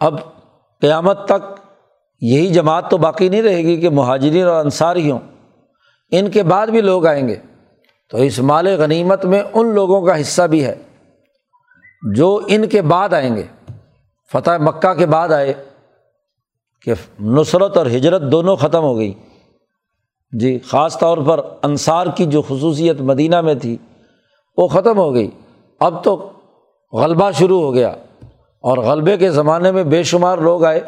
[0.00, 0.18] اب
[0.80, 1.60] قیامت تک
[2.20, 5.18] یہی جماعت تو باقی نہیں رہے گی کہ مہاجرین اور انصار ہی ہوں۔
[6.10, 7.36] ان کے بعد بھی لوگ آئیں گے۔
[8.10, 10.74] تو اس مال غنیمت میں ان لوگوں کا حصہ بھی ہے
[12.14, 13.42] جو ان کے بعد آئیں گے۔
[14.32, 15.54] فتح مکہ کے بعد آئے۔
[16.84, 19.14] کہ نصرت اور ہجرت دونوں ختم ہو گئی۔
[20.32, 23.76] جی خاص طور پر انصار کی جو خصوصیت مدینہ میں تھی،
[24.56, 25.30] وہ ختم ہو گئی۔
[25.80, 26.30] اب تو
[26.92, 27.88] غلبہ شروع ہو گیا
[28.64, 30.80] اور غلبے کے زمانے میں بے شمار لوگ آئے۔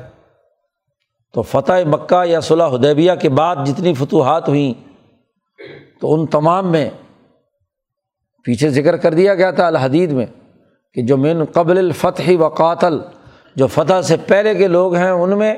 [1.34, 4.72] تو فتح مکہ یا صلاح حدیبیہ کے بعد جتنی فتوحات ہوئیں،
[6.00, 6.90] تو ان تمام میں
[8.44, 10.26] پیچھے ذکر کر دیا گیا تھا الحدید میں
[10.94, 12.98] کہ جو من قبل الفتح و قاتل
[13.56, 15.54] جو فتح سے پہلے کے لوگ ہیں، ان میں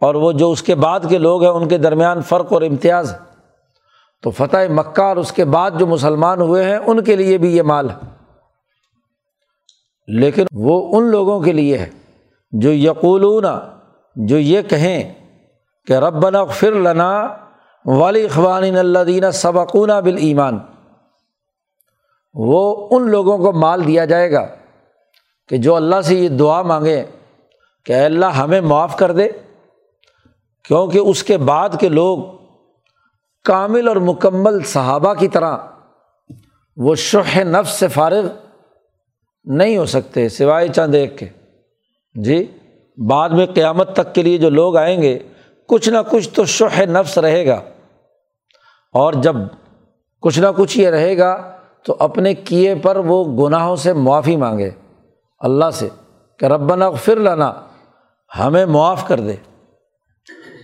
[0.00, 3.16] اور وہ جو اس کے بعد کے لوگ ہیں، ان کے درمیان فرق اور امتیاز
[4.22, 7.56] تو فتح مکہ اور اس کے بعد جو مسلمان ہوئے ہیں، ان کے لیے بھی
[7.56, 7.96] یہ مال ہے۔
[10.08, 11.90] لیکن وہ ان لوگوں کے لیے ہے
[12.52, 13.44] جو یقولون،
[14.16, 15.14] جو یہ کہیں
[15.86, 17.36] کہ رب فر لنا
[17.86, 20.58] والی اخوان اللہ دینہ سبقون بال ایمان
[22.34, 24.46] وہ ان لوگوں کو مال دیا جائے گا
[25.48, 27.04] کہ جو اللہ سے یہ دعا مانگے
[27.84, 29.28] کہ اللہ ہمیں معاف کر دے۔
[30.68, 32.18] کیونکہ اس کے بعد کے لوگ
[33.44, 35.56] کامل اور مکمل صحابہ کی طرح
[36.76, 38.26] وہ شہ نفس سے فارغ
[39.44, 41.26] نہیں ہو سکتے، سوائے چند ایک کے۔
[42.14, 42.58] جی
[43.08, 45.18] بعد میں قیامت تک کے لیے جو لوگ آئیں گے،
[45.68, 47.60] کچھ نہ کچھ تو شہ نفس رہے گا۔
[48.92, 49.36] اور جب
[50.20, 54.70] کچھ نہ کچھ یہ رہے گا، تو اپنے کیے پر وہ گناہوں سے معافی مانگے۔
[55.38, 55.88] اللہ سے
[56.38, 57.52] کہ ربنا پھر لانا
[58.38, 59.34] ہمیں معاف کر دے۔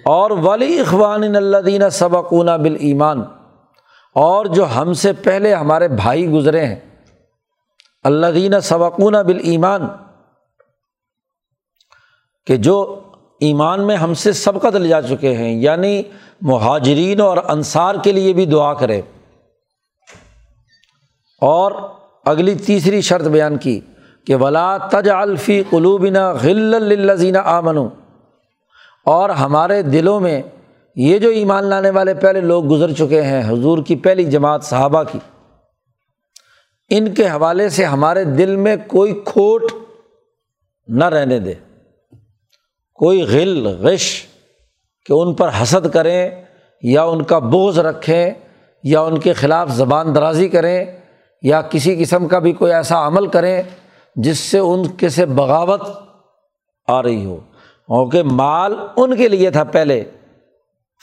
[0.04, 3.22] اور ولی اخوان اللہ دینہ سبقون بال ایمان
[4.14, 6.76] اور جو ہم سے پہلے ہمارے بھائی گزرے ہیں
[8.04, 9.80] اللہ دینہ سبقون بال ایمان
[12.46, 13.00] کہ جو
[13.40, 16.02] ایمان میں ہم سے سبقت لے جا چکے ہیں یعنی
[16.42, 19.02] مہاجرین اور انصار کے لیے بھی دعا کرے۔
[21.40, 21.72] اور
[22.24, 23.80] اگلی تیسری شرط بیان کی
[24.26, 28.03] کہ ولا تج الفی قلوبنا غل الزینہ آمن
[29.04, 30.42] اور ہمارے دلوں میں
[30.96, 35.02] یہ جو ایمان لانے والے پہلے لوگ گزر چکے ہیں، حضور کی پہلی جماعت صحابہ
[35.02, 35.18] کی،
[36.90, 39.62] ان کے حوالے سے ہمارے دل میں کوئی کھوٹ
[40.88, 41.54] نہ رہنے دے۔
[42.94, 44.26] کوئی غل، غش
[45.06, 46.30] کہ ان پر حسد کریں
[46.82, 48.30] یا ان کا بوجھ رکھیں
[48.82, 50.84] یا ان کے خلاف زبان درازی کریں
[51.42, 53.62] یا کسی قسم کا بھی کوئی ایسا عمل کریں
[54.16, 55.80] جس سے ان کے سے بغاوت
[56.88, 57.40] آ رہی ہو۔
[57.88, 60.04] کیونکہ مال ان کے لیے تھا پہلے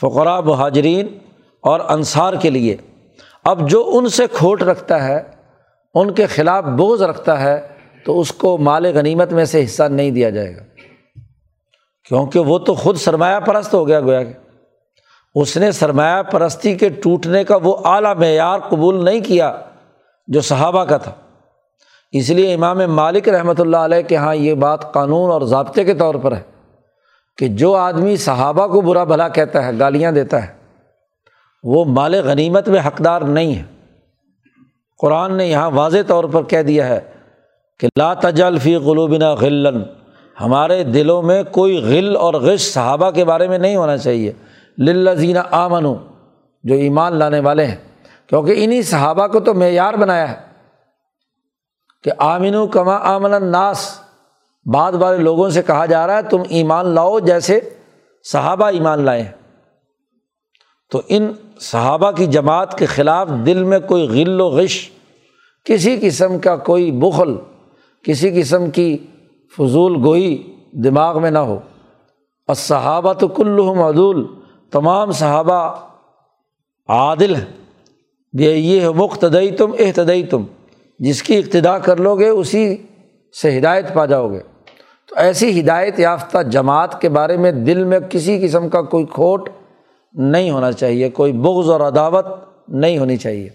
[0.01, 1.17] فقرا بحاجرین
[1.61, 2.77] اور انصار کے لیے۔
[3.43, 5.23] اب جو ان سے کھوٹ رکھتا ہے،
[5.93, 7.67] ان کے خلاف بوجھ رکھتا ہے،
[8.05, 10.63] تو اس کو مال غنیمت میں سے حصہ نہیں دیا جائے گا۔
[12.07, 14.33] کیونکہ وہ تو خود سرمایہ پرست ہو گیا، گویا کہ۔
[15.35, 19.57] اس نے سرمایہ پرستی کے ٹوٹنے کا وہ اعلیٰ معیار قبول نہیں کیا
[20.27, 21.11] جو صحابہ کا تھا۔
[22.11, 25.93] اس لیے امام مالک رحمۃ اللہ علیہ کے یہاں یہ بات قانون اور ضابطے کے
[25.93, 26.41] طور پر ہے۔
[27.41, 30.53] کہ جو آدمی صحابہ کو برا بھلا کہتا ہے، گالیاں دیتا ہے،
[31.63, 33.63] وہ مال غنیمت میں حقدار نہیں ہے۔
[34.97, 36.99] قرآن نے یہاں واضح طور پر کہہ دیا ہے
[37.79, 39.83] کہ لا تجل فی قلوبنا غلن
[40.41, 44.31] ہمارے دلوں میں کوئی غل اور غش صحابہ کے بارے میں نہیں ہونا چاہیے۔
[44.77, 45.83] للزین آمن
[46.63, 47.75] جو ایمان لانے والے ہیں۔
[48.27, 50.35] کیونکہ انہیں صحابہ کو تو معیار بنایا ہے
[52.03, 54.00] کہ آمین و کما آمن الناس۔
[54.65, 57.59] بعد والے لوگوں سے کہا جا رہا ہے، تم ایمان لاؤ جیسے
[58.23, 59.31] صحابہ ایمان لائے
[60.91, 64.91] تو ان صحابہ کی جماعت کے خلاف دل میں کوئی غل و غش،
[65.65, 67.35] کسی قسم کا کوئی بخل،
[68.03, 68.97] کسی قسم کی
[69.57, 71.59] فضول گوئی دماغ میں نہ ہو۔
[72.47, 74.27] اور صحابہ تو کلحم عدول،
[74.71, 75.87] تمام صحابہ
[76.87, 77.45] عادل ہیں۔
[78.33, 80.43] یہ مقتدئی تم احتدئی تم
[80.99, 82.77] جس کی ابتدا کر لو گے، اسی
[83.41, 84.39] سے ہدایت پا جاؤ گے۔
[85.11, 89.49] تو ایسی ہدایت یافتہ جماعت کے بارے میں دل میں کسی قسم کا کوئی کھوٹ
[90.13, 92.25] نہیں ہونا چاہیے، کوئی بغض اور عداوت
[92.67, 93.49] نہیں ہونی چاہیے۔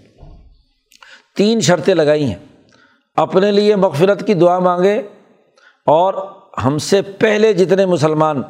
[1.37, 2.69] تین شرطیں لگائی ہیں۔
[3.17, 5.03] اپنے لیے مغفرت کی دعا مانگے
[5.87, 6.15] اور
[6.65, 8.43] ہم سے پہلے جتنے مسلمان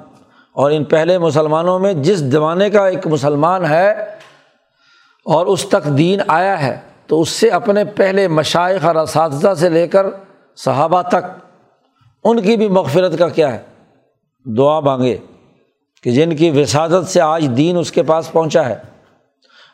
[0.52, 3.90] اور ان پہلے مسلمانوں میں جس زمانے کا ایک مسلمان ہے
[5.24, 9.68] اور اس تک دین آیا ہے، تو اس سے اپنے پہلے مشائق اور اساتذہ سے
[9.68, 10.06] لے کر
[10.56, 11.45] صحابہ تک
[12.28, 13.62] ان کی بھی مغفرت کا کیا ہے؟
[14.44, 15.16] دعا مانگے
[16.02, 18.76] کہ جن کی وسادت سے آج دین اس کے پاس پہنچا ہے۔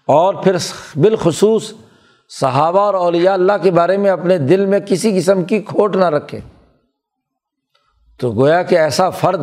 [0.07, 0.57] اور پھر
[0.97, 1.73] بالخصوص
[2.29, 6.05] صحابہ اور اولیاء اللہ کے بارے میں اپنے دل میں کسی قسم کی کھوٹ نہ
[6.05, 6.41] رکھے۔
[8.21, 9.41] تو گویا کہ ایسا فرد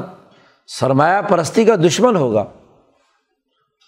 [0.68, 2.45] سرمایہ پرستی کا دشمن ہوگا،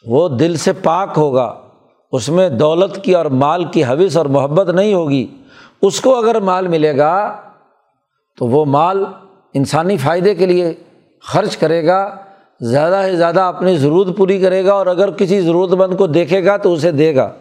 [0.06, 1.62] وہ دل سے پاک ہوگا،
[2.12, 5.28] اس میں دولت کی اور مال کی حوث اور محبت نہیں ہوگی،
[5.82, 7.42] اس کو اگر مال ملے گا
[8.42, 9.06] تو وہ مال
[9.54, 10.74] انسانی فائدے کے لیے
[11.22, 12.16] خرچ کرے گا،
[12.62, 16.46] زیادہ سے زیادہ اپنی ضرورت پوری کرے گا اور اگر کسی ضرورت مند کو دیکھے
[16.46, 17.32] گا تو اسے دے گا۔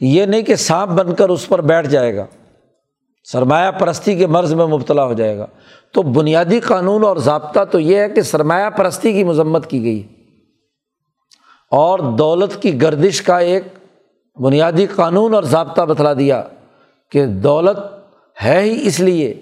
[0.00, 2.26] یہ نہیں کہ سانپ بن کر اس پر بیٹھ جائے گا۔
[3.24, 5.46] سرمایہ پرستی کے مرض میں مبتلا ہو جائے گا۔
[5.92, 10.02] تو بنیادی قانون اور ضابطہ تو یہ ہے کہ سرمایہ پرستی کی مذمت کی گئی۔
[11.70, 13.62] اور دولت کی گردش کا ایک
[14.40, 16.42] بنیادی قانون اور ضابطہ بتلا دیا
[17.10, 17.78] کہ دولت
[18.42, 19.40] ہے ہی اس لیے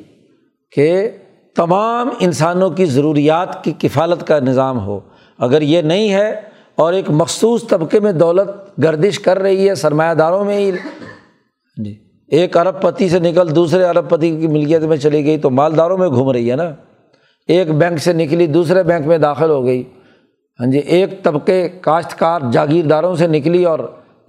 [0.77, 1.09] کہ
[1.57, 5.01] تمام انسانوں کی ضروریات کی کفالت کا نظام ہو۔
[5.39, 6.41] اگر یہ نہیں ہے
[6.75, 10.73] اور ایک مخصوص طبقے میں دولت گردش کر رہی ہے سرمایہ داروں میں ہی۔
[11.85, 11.95] جی
[12.29, 15.99] ایک ارب پتی سے نکل دوسرے ارب پتی کی ملکیت میں چلی گئی تو مالداروں
[15.99, 16.71] میں گھوم رہی ہے نا۔
[17.49, 19.83] ایک بینک سے نکلی دوسرے بینک میں داخل ہو گئی۔
[20.61, 23.79] ہاں جی ایک طبقے کاشتکار، جاگیرداروں سے نکلی اور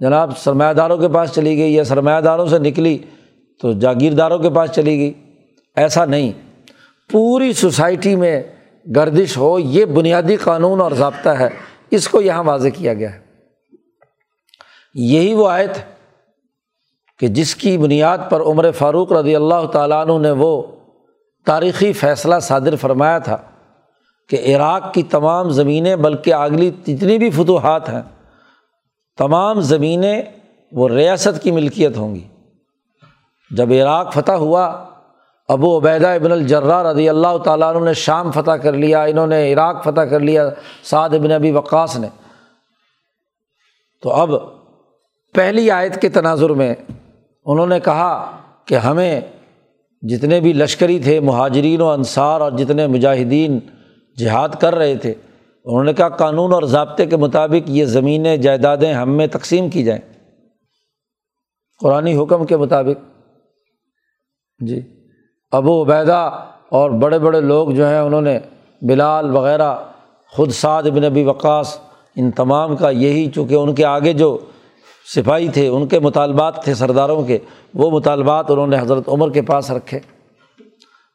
[0.00, 2.98] جناب سرمایہ داروں کے پاس چلی گئی یا سرمایہ داروں سے نکلی
[3.62, 5.12] تو جاگیرداروں کے پاس چلی گئی۔
[5.78, 6.32] ایسا نہیں۔
[7.10, 8.42] پوری سوسائٹی میں
[8.96, 11.48] گردش ہو، یہ بنیادی قانون اور ضابطہ ہے۔
[11.90, 13.20] اس کو یہاں واضح کیا گیا ہے۔
[14.94, 15.70] یہی وہ آیت
[17.18, 20.62] کہ جس کی بنیاد پر عمر فاروق رضی اللہ تعالیٰ عنہ نے وہ
[21.46, 23.38] تاریخی فیصلہ صادر فرمایا تھا
[24.28, 28.02] کہ عراق کی تمام زمینیں، بلکہ اگلی جتنی بھی فتوحات ہیں،
[29.18, 30.22] تمام زمینیں
[30.72, 32.28] وہ ریاست کی ملکیت ہوں گی۔
[33.50, 34.84] جب عراق فتح ہوا
[35.48, 39.52] ابو عبیدہ ابن الجرا رضی اللہ تعالیٰ عنہ نے شام فتح کر لیا، انہوں نے
[39.52, 40.50] عراق فتح کر لیا،
[40.82, 42.08] سعد ابن ابی وقاص نے۔
[44.02, 44.30] تو اب
[45.34, 46.74] پہلی آیت کے تناظر میں
[47.44, 49.20] انہوں نے کہا کہ ہمیں
[50.02, 53.58] جتنے بھی لشکری تھے، مہاجرین و انصار اور جتنے مجاہدین
[54.16, 55.14] جہاد کر رہے تھے،
[55.64, 59.84] انہوں نے کہا قانون اور ضابطے کے مطابق یہ زمینیں، جائیدادیں ہم میں تقسیم کی
[59.84, 60.12] جائیں۔
[61.80, 63.04] قرآن حکم کے مطابق۔
[64.58, 64.97] جی۔
[65.52, 68.38] ابو عبیدہ اور بڑے بڑے لوگ جو ہیں انہوں نے
[68.82, 69.76] بلال وغیرہ،
[70.28, 71.78] خود سعد بن نبی وقاص،
[72.16, 74.38] ان تمام کا یہی چونکہ ان کے آگے جو
[75.14, 77.38] سپاہی تھے، ان کے مطالبات تھے سرداروں کے،
[77.74, 80.00] وہ مطالبات انہوں نے حضرت عمر کے پاس رکھے۔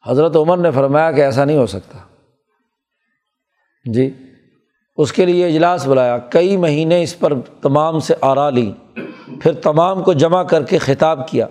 [0.07, 1.97] حضرت عمر نے فرمایا کہ ایسا نہیں ہو سکتا۔
[3.85, 4.13] جی
[4.97, 8.71] اس کے لیے اجلاس بلایا۔ کئی مہینے اس پر تمام سے آرا لی۔
[9.41, 11.47] پھر تمام کو جمع کر کے خطاب کیا۔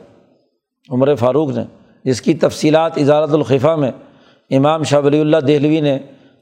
[0.91, 3.91] عمر فاروق نے۔ جس کی تفصیلات اجارت الخفا میں
[4.51, 5.99] امام شاہ ولی اللہ دہلوی نے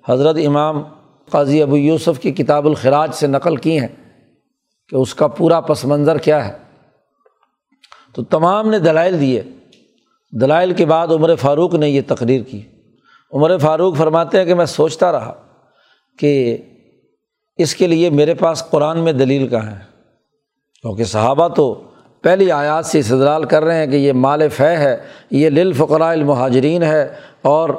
[0.08, 0.82] حضرت امام
[1.30, 4.12] قاضی ابو یوسف کی کتاب الخراج سے نقل کی ہیں
[4.88, 6.58] کہ اس کا پورا پس منظر کیا ہے۔
[8.14, 9.42] تو تمام نے دلائل دیے۔
[10.32, 12.60] دلائل کے بعد عمر فاروق نے یہ تقریر کی۔
[13.32, 15.34] عمر فاروق فرماتے ہیں کہ میں سوچتا رہا
[16.18, 16.56] کہ
[17.56, 19.90] اس کے لیے میرے پاس قرآن میں دلیل کہاں ہے۔
[20.82, 21.89] کیونکہ صحابہ تو
[22.22, 24.96] پہلی آیات سے استدلال کر رہے ہیں کہ یہ مال فہ ہے،
[25.30, 27.08] یہ للفقراء المہاجرین ہے
[27.42, 27.70] اور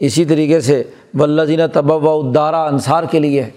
[0.00, 0.82] اسی طریقے سے
[1.14, 3.50] ولزین طب و ادارہ انصار کے لیے ہے۔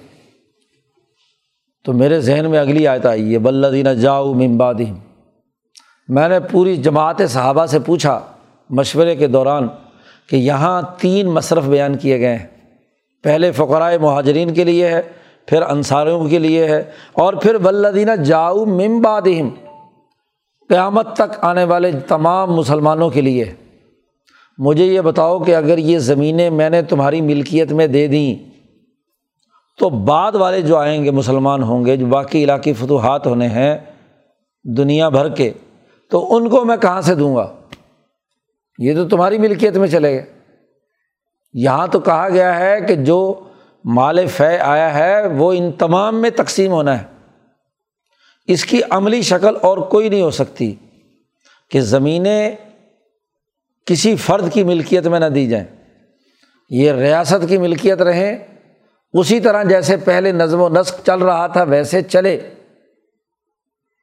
[1.86, 4.94] تو میرے ذہن میں اگلی آیت آئی ہے بلدین جاؤ ممبادم
[6.08, 8.20] میں نے پوری جماعت صحابہ سے پوچھا
[8.70, 9.68] مشورے کے دوران
[10.30, 12.46] کہ یہاں تین مصرف بیان کیے گئے ہیں۔
[13.24, 15.02] پہلے فقرائے مہاجرین کے لیے ہے،
[15.46, 16.84] پھر انصاروں کے لیے ہے
[17.14, 19.50] اور پھر ولدینہ جاؤ ممبادم
[20.70, 23.54] قیامت تک آنے والے تمام مسلمانوں کے لیے،
[24.58, 28.58] مجھے یہ بتاؤ کہ اگر یہ زمینیں میں نے تمہاری ملکیت میں دے دیں،
[29.80, 33.78] تو بعد والے جو آئیں گے مسلمان ہوں گے، جو باقی علاقائی فتوحات ہونے ہیں
[34.78, 35.52] دنیا بھر کے،
[36.12, 37.54] تو ان کو میں کہاں سے دوں گا؟
[38.80, 40.26] یہ تو تمہاری ملکیت میں چلے گئے۔
[41.54, 43.44] یہاں تو کہا گیا ہے کہ جو
[43.86, 47.17] مال فے آیا ہے، وہ ان تمام میں تقسیم ہونا ہے۔
[48.48, 50.76] اس کی عملی شکل اور کوئی نہیں ہو سکتی
[51.72, 52.56] کہ زمینیں
[53.86, 55.66] کسی فرد کی ملکیت میں نہ دی جائیں۔
[56.70, 58.38] یہ ریاست کی ملکیت رہیں۔
[59.14, 62.36] اسی طرح جیسے پہلے نظم و نسق چل رہا تھا، ویسے چلے۔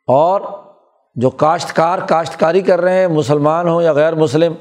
[0.07, 0.41] اور
[1.15, 4.55] جو کاشتکار، کاشتکاری کر رہے ہیں، مسلمان ہوں یا غیر مسلم،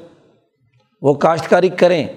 [1.01, 2.07] وہ کاشتکاری کریں۔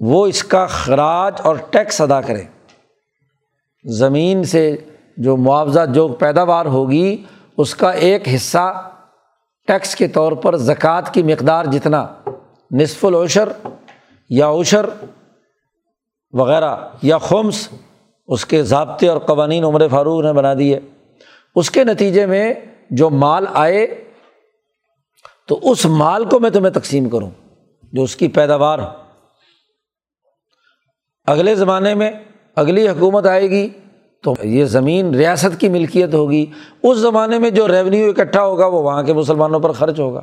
[0.00, 2.70] وہ اس کا خراج اور ٹیکس ادا کریں۔
[3.84, 4.76] زمین سے
[5.20, 7.22] جو معاوضہ، جو پیداوار ہوگی،
[7.56, 8.90] اس کا ایک حصہ
[9.66, 12.06] ٹیکس کے طور پر زکوٰۃ کی مقدار جتنا
[12.70, 13.48] نصف العشر
[14.30, 14.86] یا عشر
[16.32, 17.68] وغیرہ یا خمس،
[18.28, 20.80] اس کے ضابطے اور قوانین عمر فاروق نے بنا دیے۔
[21.56, 22.54] اس کے نتیجے میں
[22.90, 23.86] جو مال آئے،
[25.48, 27.30] تو اس مال کو میں تمہیں تقسیم کروں،
[27.92, 28.88] جو اس کی پیداوار ہو۔
[31.26, 32.10] اگلے زمانے میں
[32.56, 33.68] اگلی حکومت آئے گی
[34.22, 36.46] تو یہ زمین ریاست کی ملکیت ہوگی۔
[36.82, 40.20] اس زمانے میں جو ریونیو اکٹھا ہوگا وہ وہاں کے مسلمانوں پر خرچ ہوگا۔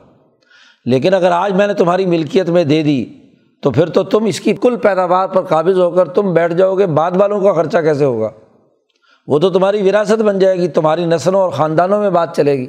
[0.86, 3.06] لیکن اگر آج میں نے تمہاری ملکیت میں دے دی،
[3.62, 6.76] تو پھر تو تم اس کی کل پیداوار پر قابض ہو کر تم بیٹھ جاؤ
[6.76, 8.30] گے، بعد والوں کا خرچہ کیسے ہوگا؟
[9.28, 12.68] وہ تو تمہاری وراثت بن جائے گی، تمہاری نسلوں اور خاندانوں میں بات چلے گی۔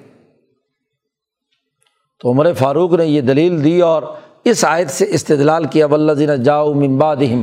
[2.21, 4.03] تو عمر فاروق نے یہ دلیل دی اور
[4.45, 7.43] اس آیت سے استدلال کیا ولزین جاؤ ممبادہم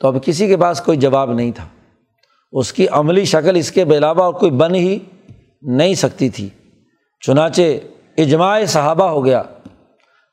[0.00, 1.64] تو اب کسی کے پاس کوئی جواب نہیں تھا۔
[2.52, 4.98] اس کی عملی شکل اس کے علاوہ اور کوئی بن ہی
[5.62, 6.48] نہیں سکتی تھی۔
[7.26, 7.62] چنانچہ
[8.18, 9.42] اجماع صحابہ ہو گیا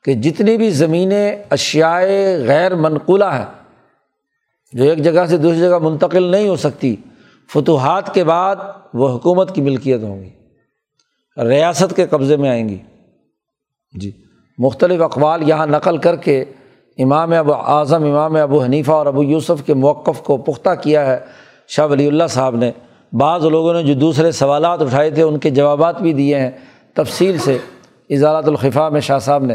[0.04, 3.44] کہ جتنی بھی زمینیں اشیائے غیر منقولہ ہیں،
[4.72, 6.96] جو ایک جگہ سے دوسری جگہ منتقل نہیں ہو سکتی،
[7.52, 8.56] فتوحات کے بعد
[8.94, 10.30] وہ حکومت کی ملکیت ہوں گی۔
[11.48, 12.78] ریاست کے قبضے میں آئیں گی۔
[13.94, 14.10] جی
[14.58, 16.44] مختلف اقوال یہاں نقل کر کے
[16.98, 21.18] امام ابو اعظم، امام ابو حنیفہ اور ابو یوسف کے موقف کو پختہ کیا ہے۔
[21.68, 22.72] شاہ ولی اللہ صاحب نے
[23.12, 26.50] بعض لوگوں نے جو دوسرے سوالات اٹھائے تھے، ان کے جوابات بھی دیے ہیں
[26.94, 27.58] تفصیل سے
[28.10, 29.54] اضالت الخفا میں شاہ صاحب نے۔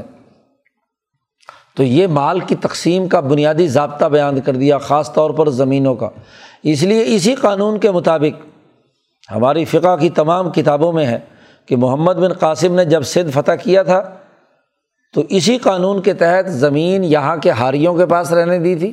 [1.77, 5.95] تو یہ مال کی تقسیم کا بنیادی ضابطہ بیان کر دیا، خاص طور پر زمینوں
[5.95, 6.09] کا۔
[6.63, 8.45] اس لیے اسی قانون کے مطابق
[9.31, 11.19] ہماری فقہ کی تمام کتابوں میں ہے
[11.65, 14.09] کہ محمد بن قاسم نے جب سدھ فتح کیا تھا،
[15.13, 18.91] تو اسی قانون کے تحت زمین یہاں کے ہاریوں کے پاس رہنے دی تھی۔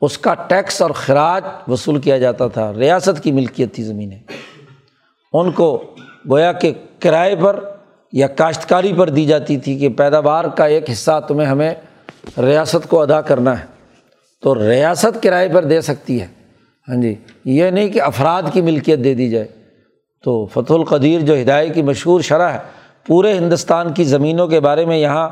[0.00, 4.18] اس کا ٹیکس اور خراج وصول کیا جاتا تھا۔ ریاست کی ملکیت تھی زمینیں۔
[5.32, 5.82] ان کو
[6.30, 7.60] گویا کہ کرائے پر
[8.12, 11.74] یا کاشتکاری پر دی جاتی تھی کہ پیداوار کا ایک حصہ تمہیں ہمیں
[12.38, 13.64] ریاست کو ادا کرنا ہے۔
[14.42, 16.26] تو ریاست کرائے پر دے سکتی ہے۔
[16.88, 19.46] ہاں جی یہ نہیں کہ افراد کی ملکیت دے دی جائے۔
[20.24, 22.58] تو فتح القدیر جو ہدایت کی مشہور شرح ہے،
[23.06, 25.28] پورے ہندوستان کی زمینوں کے بارے میں یہاں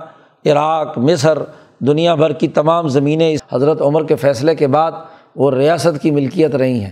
[0.46, 1.38] عراق، مصر
[1.86, 4.92] دنیا بھر کی تمام زمینیں حضرت عمر کے فیصلے کے بعد
[5.36, 6.90] وہ ریاست کی ملکیت رہی ہیں۔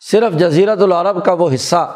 [0.00, 1.94] صرف جزیرت العرب کا وہ حصہ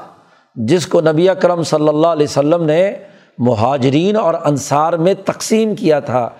[0.55, 2.93] جس کو نبی کرم صلی اللہ علیہ وسلم نے
[3.39, 6.31] مہاجرین اور انصار میں تقسیم کیا تھا،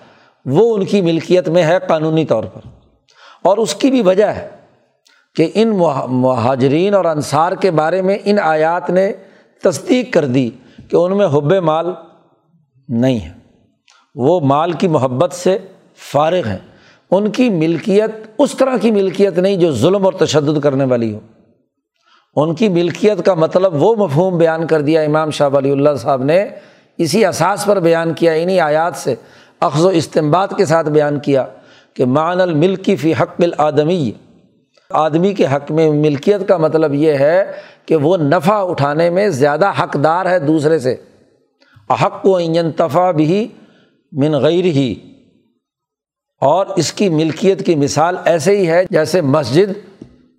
[0.45, 2.67] وہ ان کی ملکیت میں ہے قانونی طور پر۔
[3.43, 4.49] اور اس کی بھی وجہ ہے
[5.35, 9.13] کہ ان مہاجرین اور انصار کے بارے میں ان آیات نے
[9.63, 10.49] تصدیق کر دی
[10.89, 11.93] کہ ان میں حب مال
[12.87, 13.31] نہیں ہے۔
[14.15, 15.57] وہ مال کی محبت سے
[15.97, 16.57] فارغ ہیں۔
[17.11, 21.19] ان کی ملکیت، اس طرح کی ملکیت نہیں جو ظلم اور تشدد کرنے والی ہو۔
[22.35, 26.23] ان کی ملکیت کا مطلب وہ مفہوم بیان کر دیا امام شاہ ولی اللہ صاحب
[26.23, 26.47] نے۔
[26.97, 29.15] اسی اساس پر بیان کیا انہیں آیات سے
[29.59, 31.45] اخذ و استمباد کے ساتھ بیان کیا
[31.93, 34.11] کہ مان الملکی فی حق العدمی
[34.89, 37.51] آدمی کے حق میں ملکیت کا مطلب یہ ہے
[37.85, 40.95] کہ وہ نفع اٹھانے میں زیادہ حقدار ہے دوسرے سے۔
[41.89, 43.47] حق و انتفا بھی
[44.11, 44.95] من غیر ہی
[46.41, 49.71] اور اس کی ملکیت کی مثال ایسے ہی ہے جیسے مسجد،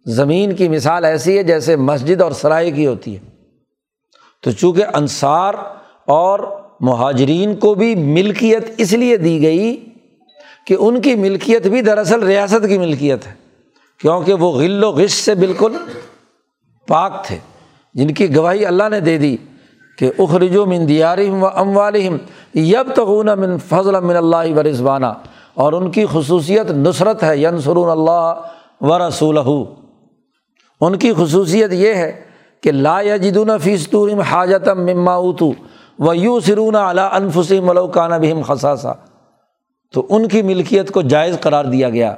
[0.06, 3.20] زمین کی مثال ایسی ہے جیسے مسجد اور سرائے کی ہوتی ہے۔
[4.42, 5.54] تو چونکہ انصار
[6.06, 6.40] اور
[6.80, 9.74] مہاجرین کو بھی ملکیت اس لیے دی گئی
[10.66, 13.32] کہ ان کی ملکیت بھی دراصل ریاست کی ملکیت ہے،
[14.00, 15.76] کیونکہ وہ غل و غش سے بالکل
[16.88, 17.38] پاک تھے۔
[17.94, 19.36] جن کی گواہی اللہ نے دے دی
[19.98, 22.16] کہ اخرج و من دیارہم و ام والم
[22.54, 25.12] یب تغون من فضل من اللہ و رضوانہ۔
[25.58, 28.34] اور ان کی خصوصیت نصرت ہے ینسرون اللہ
[28.80, 29.38] و رسول
[30.80, 32.20] ان کی خصوصیت یہ ہے
[32.60, 35.52] کہ لا یجدون فیصطورم حاجت مما اوتو
[35.98, 38.92] و یو سرون علا انفسم ملوکانہ بہم خساسا
[39.92, 42.14] تو ان کی ملکیت کو جائز قرار دیا گیا،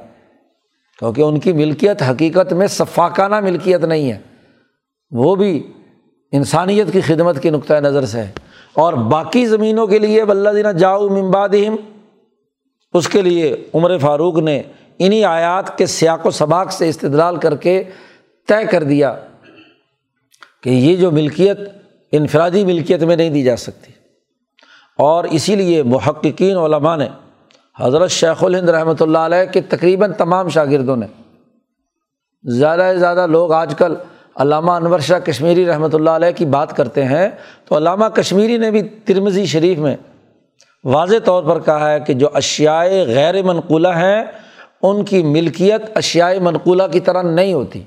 [0.99, 4.19] کیونکہ ان کی ملکیت حقیقت میں ثفاقانہ ملکیت نہیں ہے۔
[5.11, 5.73] وہ بھی
[6.33, 8.31] انسانیت کی خدمت کے نقطۂ نظر سے ہے۔
[8.75, 11.77] اور باقی زمینوں کے لیے بلّہ دینا جاؤ ممبادہم
[12.95, 14.63] اس کے لیے عمر فاروق نے
[14.99, 17.83] انہیں آیات کے سیاق و سباق سے استدلال کر کے
[18.49, 19.17] طے کر دیا
[20.63, 21.59] کہ یہ جو ملکیت
[22.13, 23.93] انفرادی ملکیت میں نہیں دی جا سکتی۔
[24.99, 27.09] اور اسی لیے محققین علماء نے
[27.81, 31.07] حضرت شیخ الہند رحمۃ اللہ علیہ کے تقریباً تمام شاگردوں نے
[32.45, 33.95] زیادہ سے زیادہ لوگ آج کل
[34.37, 37.29] علامہ انور شاہ کشمیری رحمۃ اللہ علیہ کی بات کرتے ہیں
[37.65, 39.97] تو علامہ کشمیری نے بھی ترمزی شریف میں
[40.85, 44.25] واضح طور پر کہا ہے کہ جو اشیائے غیر منقولہ ہیں،
[44.83, 47.83] ان کی ملکیت اشیائے منقولہ کی طرح نہیں ہوتی۔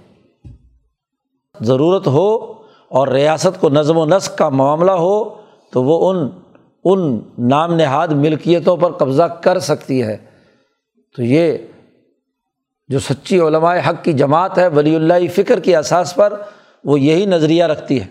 [1.62, 2.54] ضرورت ہو
[2.88, 5.30] اور ریاست کو نظم و نسق کا معاملہ ہو،
[5.72, 6.30] تو وہ ان
[6.84, 10.18] ان نام نہاد ملکیتوں پر قبضہ کر سکتی ہے۔
[11.16, 11.58] تو یہ
[12.88, 16.34] جو سچی علماء حق کی جماعت ہے، ولی اللہ فکر کی اساس پر
[16.84, 18.06] وہ یہی نظریہ رکھتی ہے۔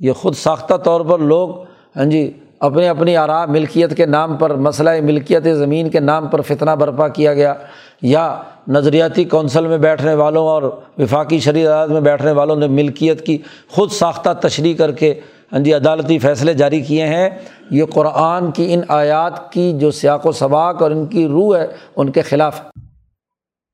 [0.00, 1.50] یہ خود ساختہ طور پر لوگ
[1.96, 6.40] ہاں جی اپنی اپنی آرام ملکیت کے نام پر، مسئلہ ملکیت زمین کے نام پر
[6.40, 7.54] فتنہ برپا کیا گیا،
[8.02, 10.62] یا نظریاتی کونسل میں بیٹھنے والوں اور
[10.98, 13.38] وفاقی شرعی عدالت میں بیٹھنے والوں نے ملکیت کی
[13.70, 15.20] خود ساختہ تشریح کر کے
[15.52, 17.30] ہاں جی عدالتی فیصلے جاری کیے ہیں۔
[17.70, 21.66] یہ قرآن کی ان آیات کی جو سیاق و سباق اور ان کی روح ہے،
[21.96, 22.62] ان کے خلاف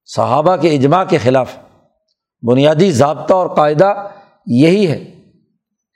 [0.04, 1.56] صحابہ کے اجماع کے خلاف۔
[2.42, 3.94] بنیادی ضابطہ اور قاعدہ
[4.46, 5.15] یہی ہے۔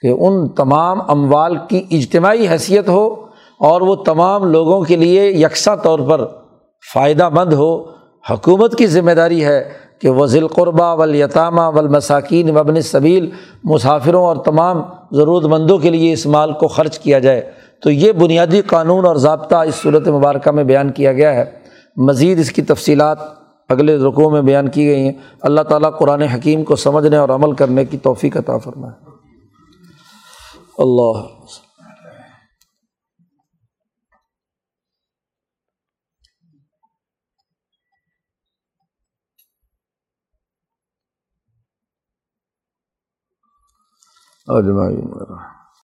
[0.03, 3.15] کہ ان تمام اموال کی اجتماعی حیثیت ہو
[3.59, 6.25] اور وہ تمام لوگوں کے لیے یکساں طور پر
[6.95, 9.69] فائدہ مند ہو۔ حکومت کی ذمہ داری ہے
[10.01, 13.31] کہ وہ ذیل قربہ ولیطامہ ولمساکین وبن صبیل
[13.65, 14.83] مسافروں اور تمام
[15.13, 17.51] ضرورت مندوں کے لیے اس مال کو خرچ کیا جائے۔
[17.83, 21.45] تو یہ بنیادی قانون اور ضابطہ اس صورت مبارکہ میں بیان کیا گیا ہے۔
[21.97, 23.19] مزید اس کی تفصیلات
[23.69, 27.53] اگلے رقوع میں بیان کی گئی ہیں۔ اللہ تعالیٰ قرآن حکیم کو سمجھنے اور عمل
[27.53, 29.10] کرنے کی توفیق عطا فرمائے۔
[30.81, 31.19] اللہ
[44.49, 45.11] اجمعین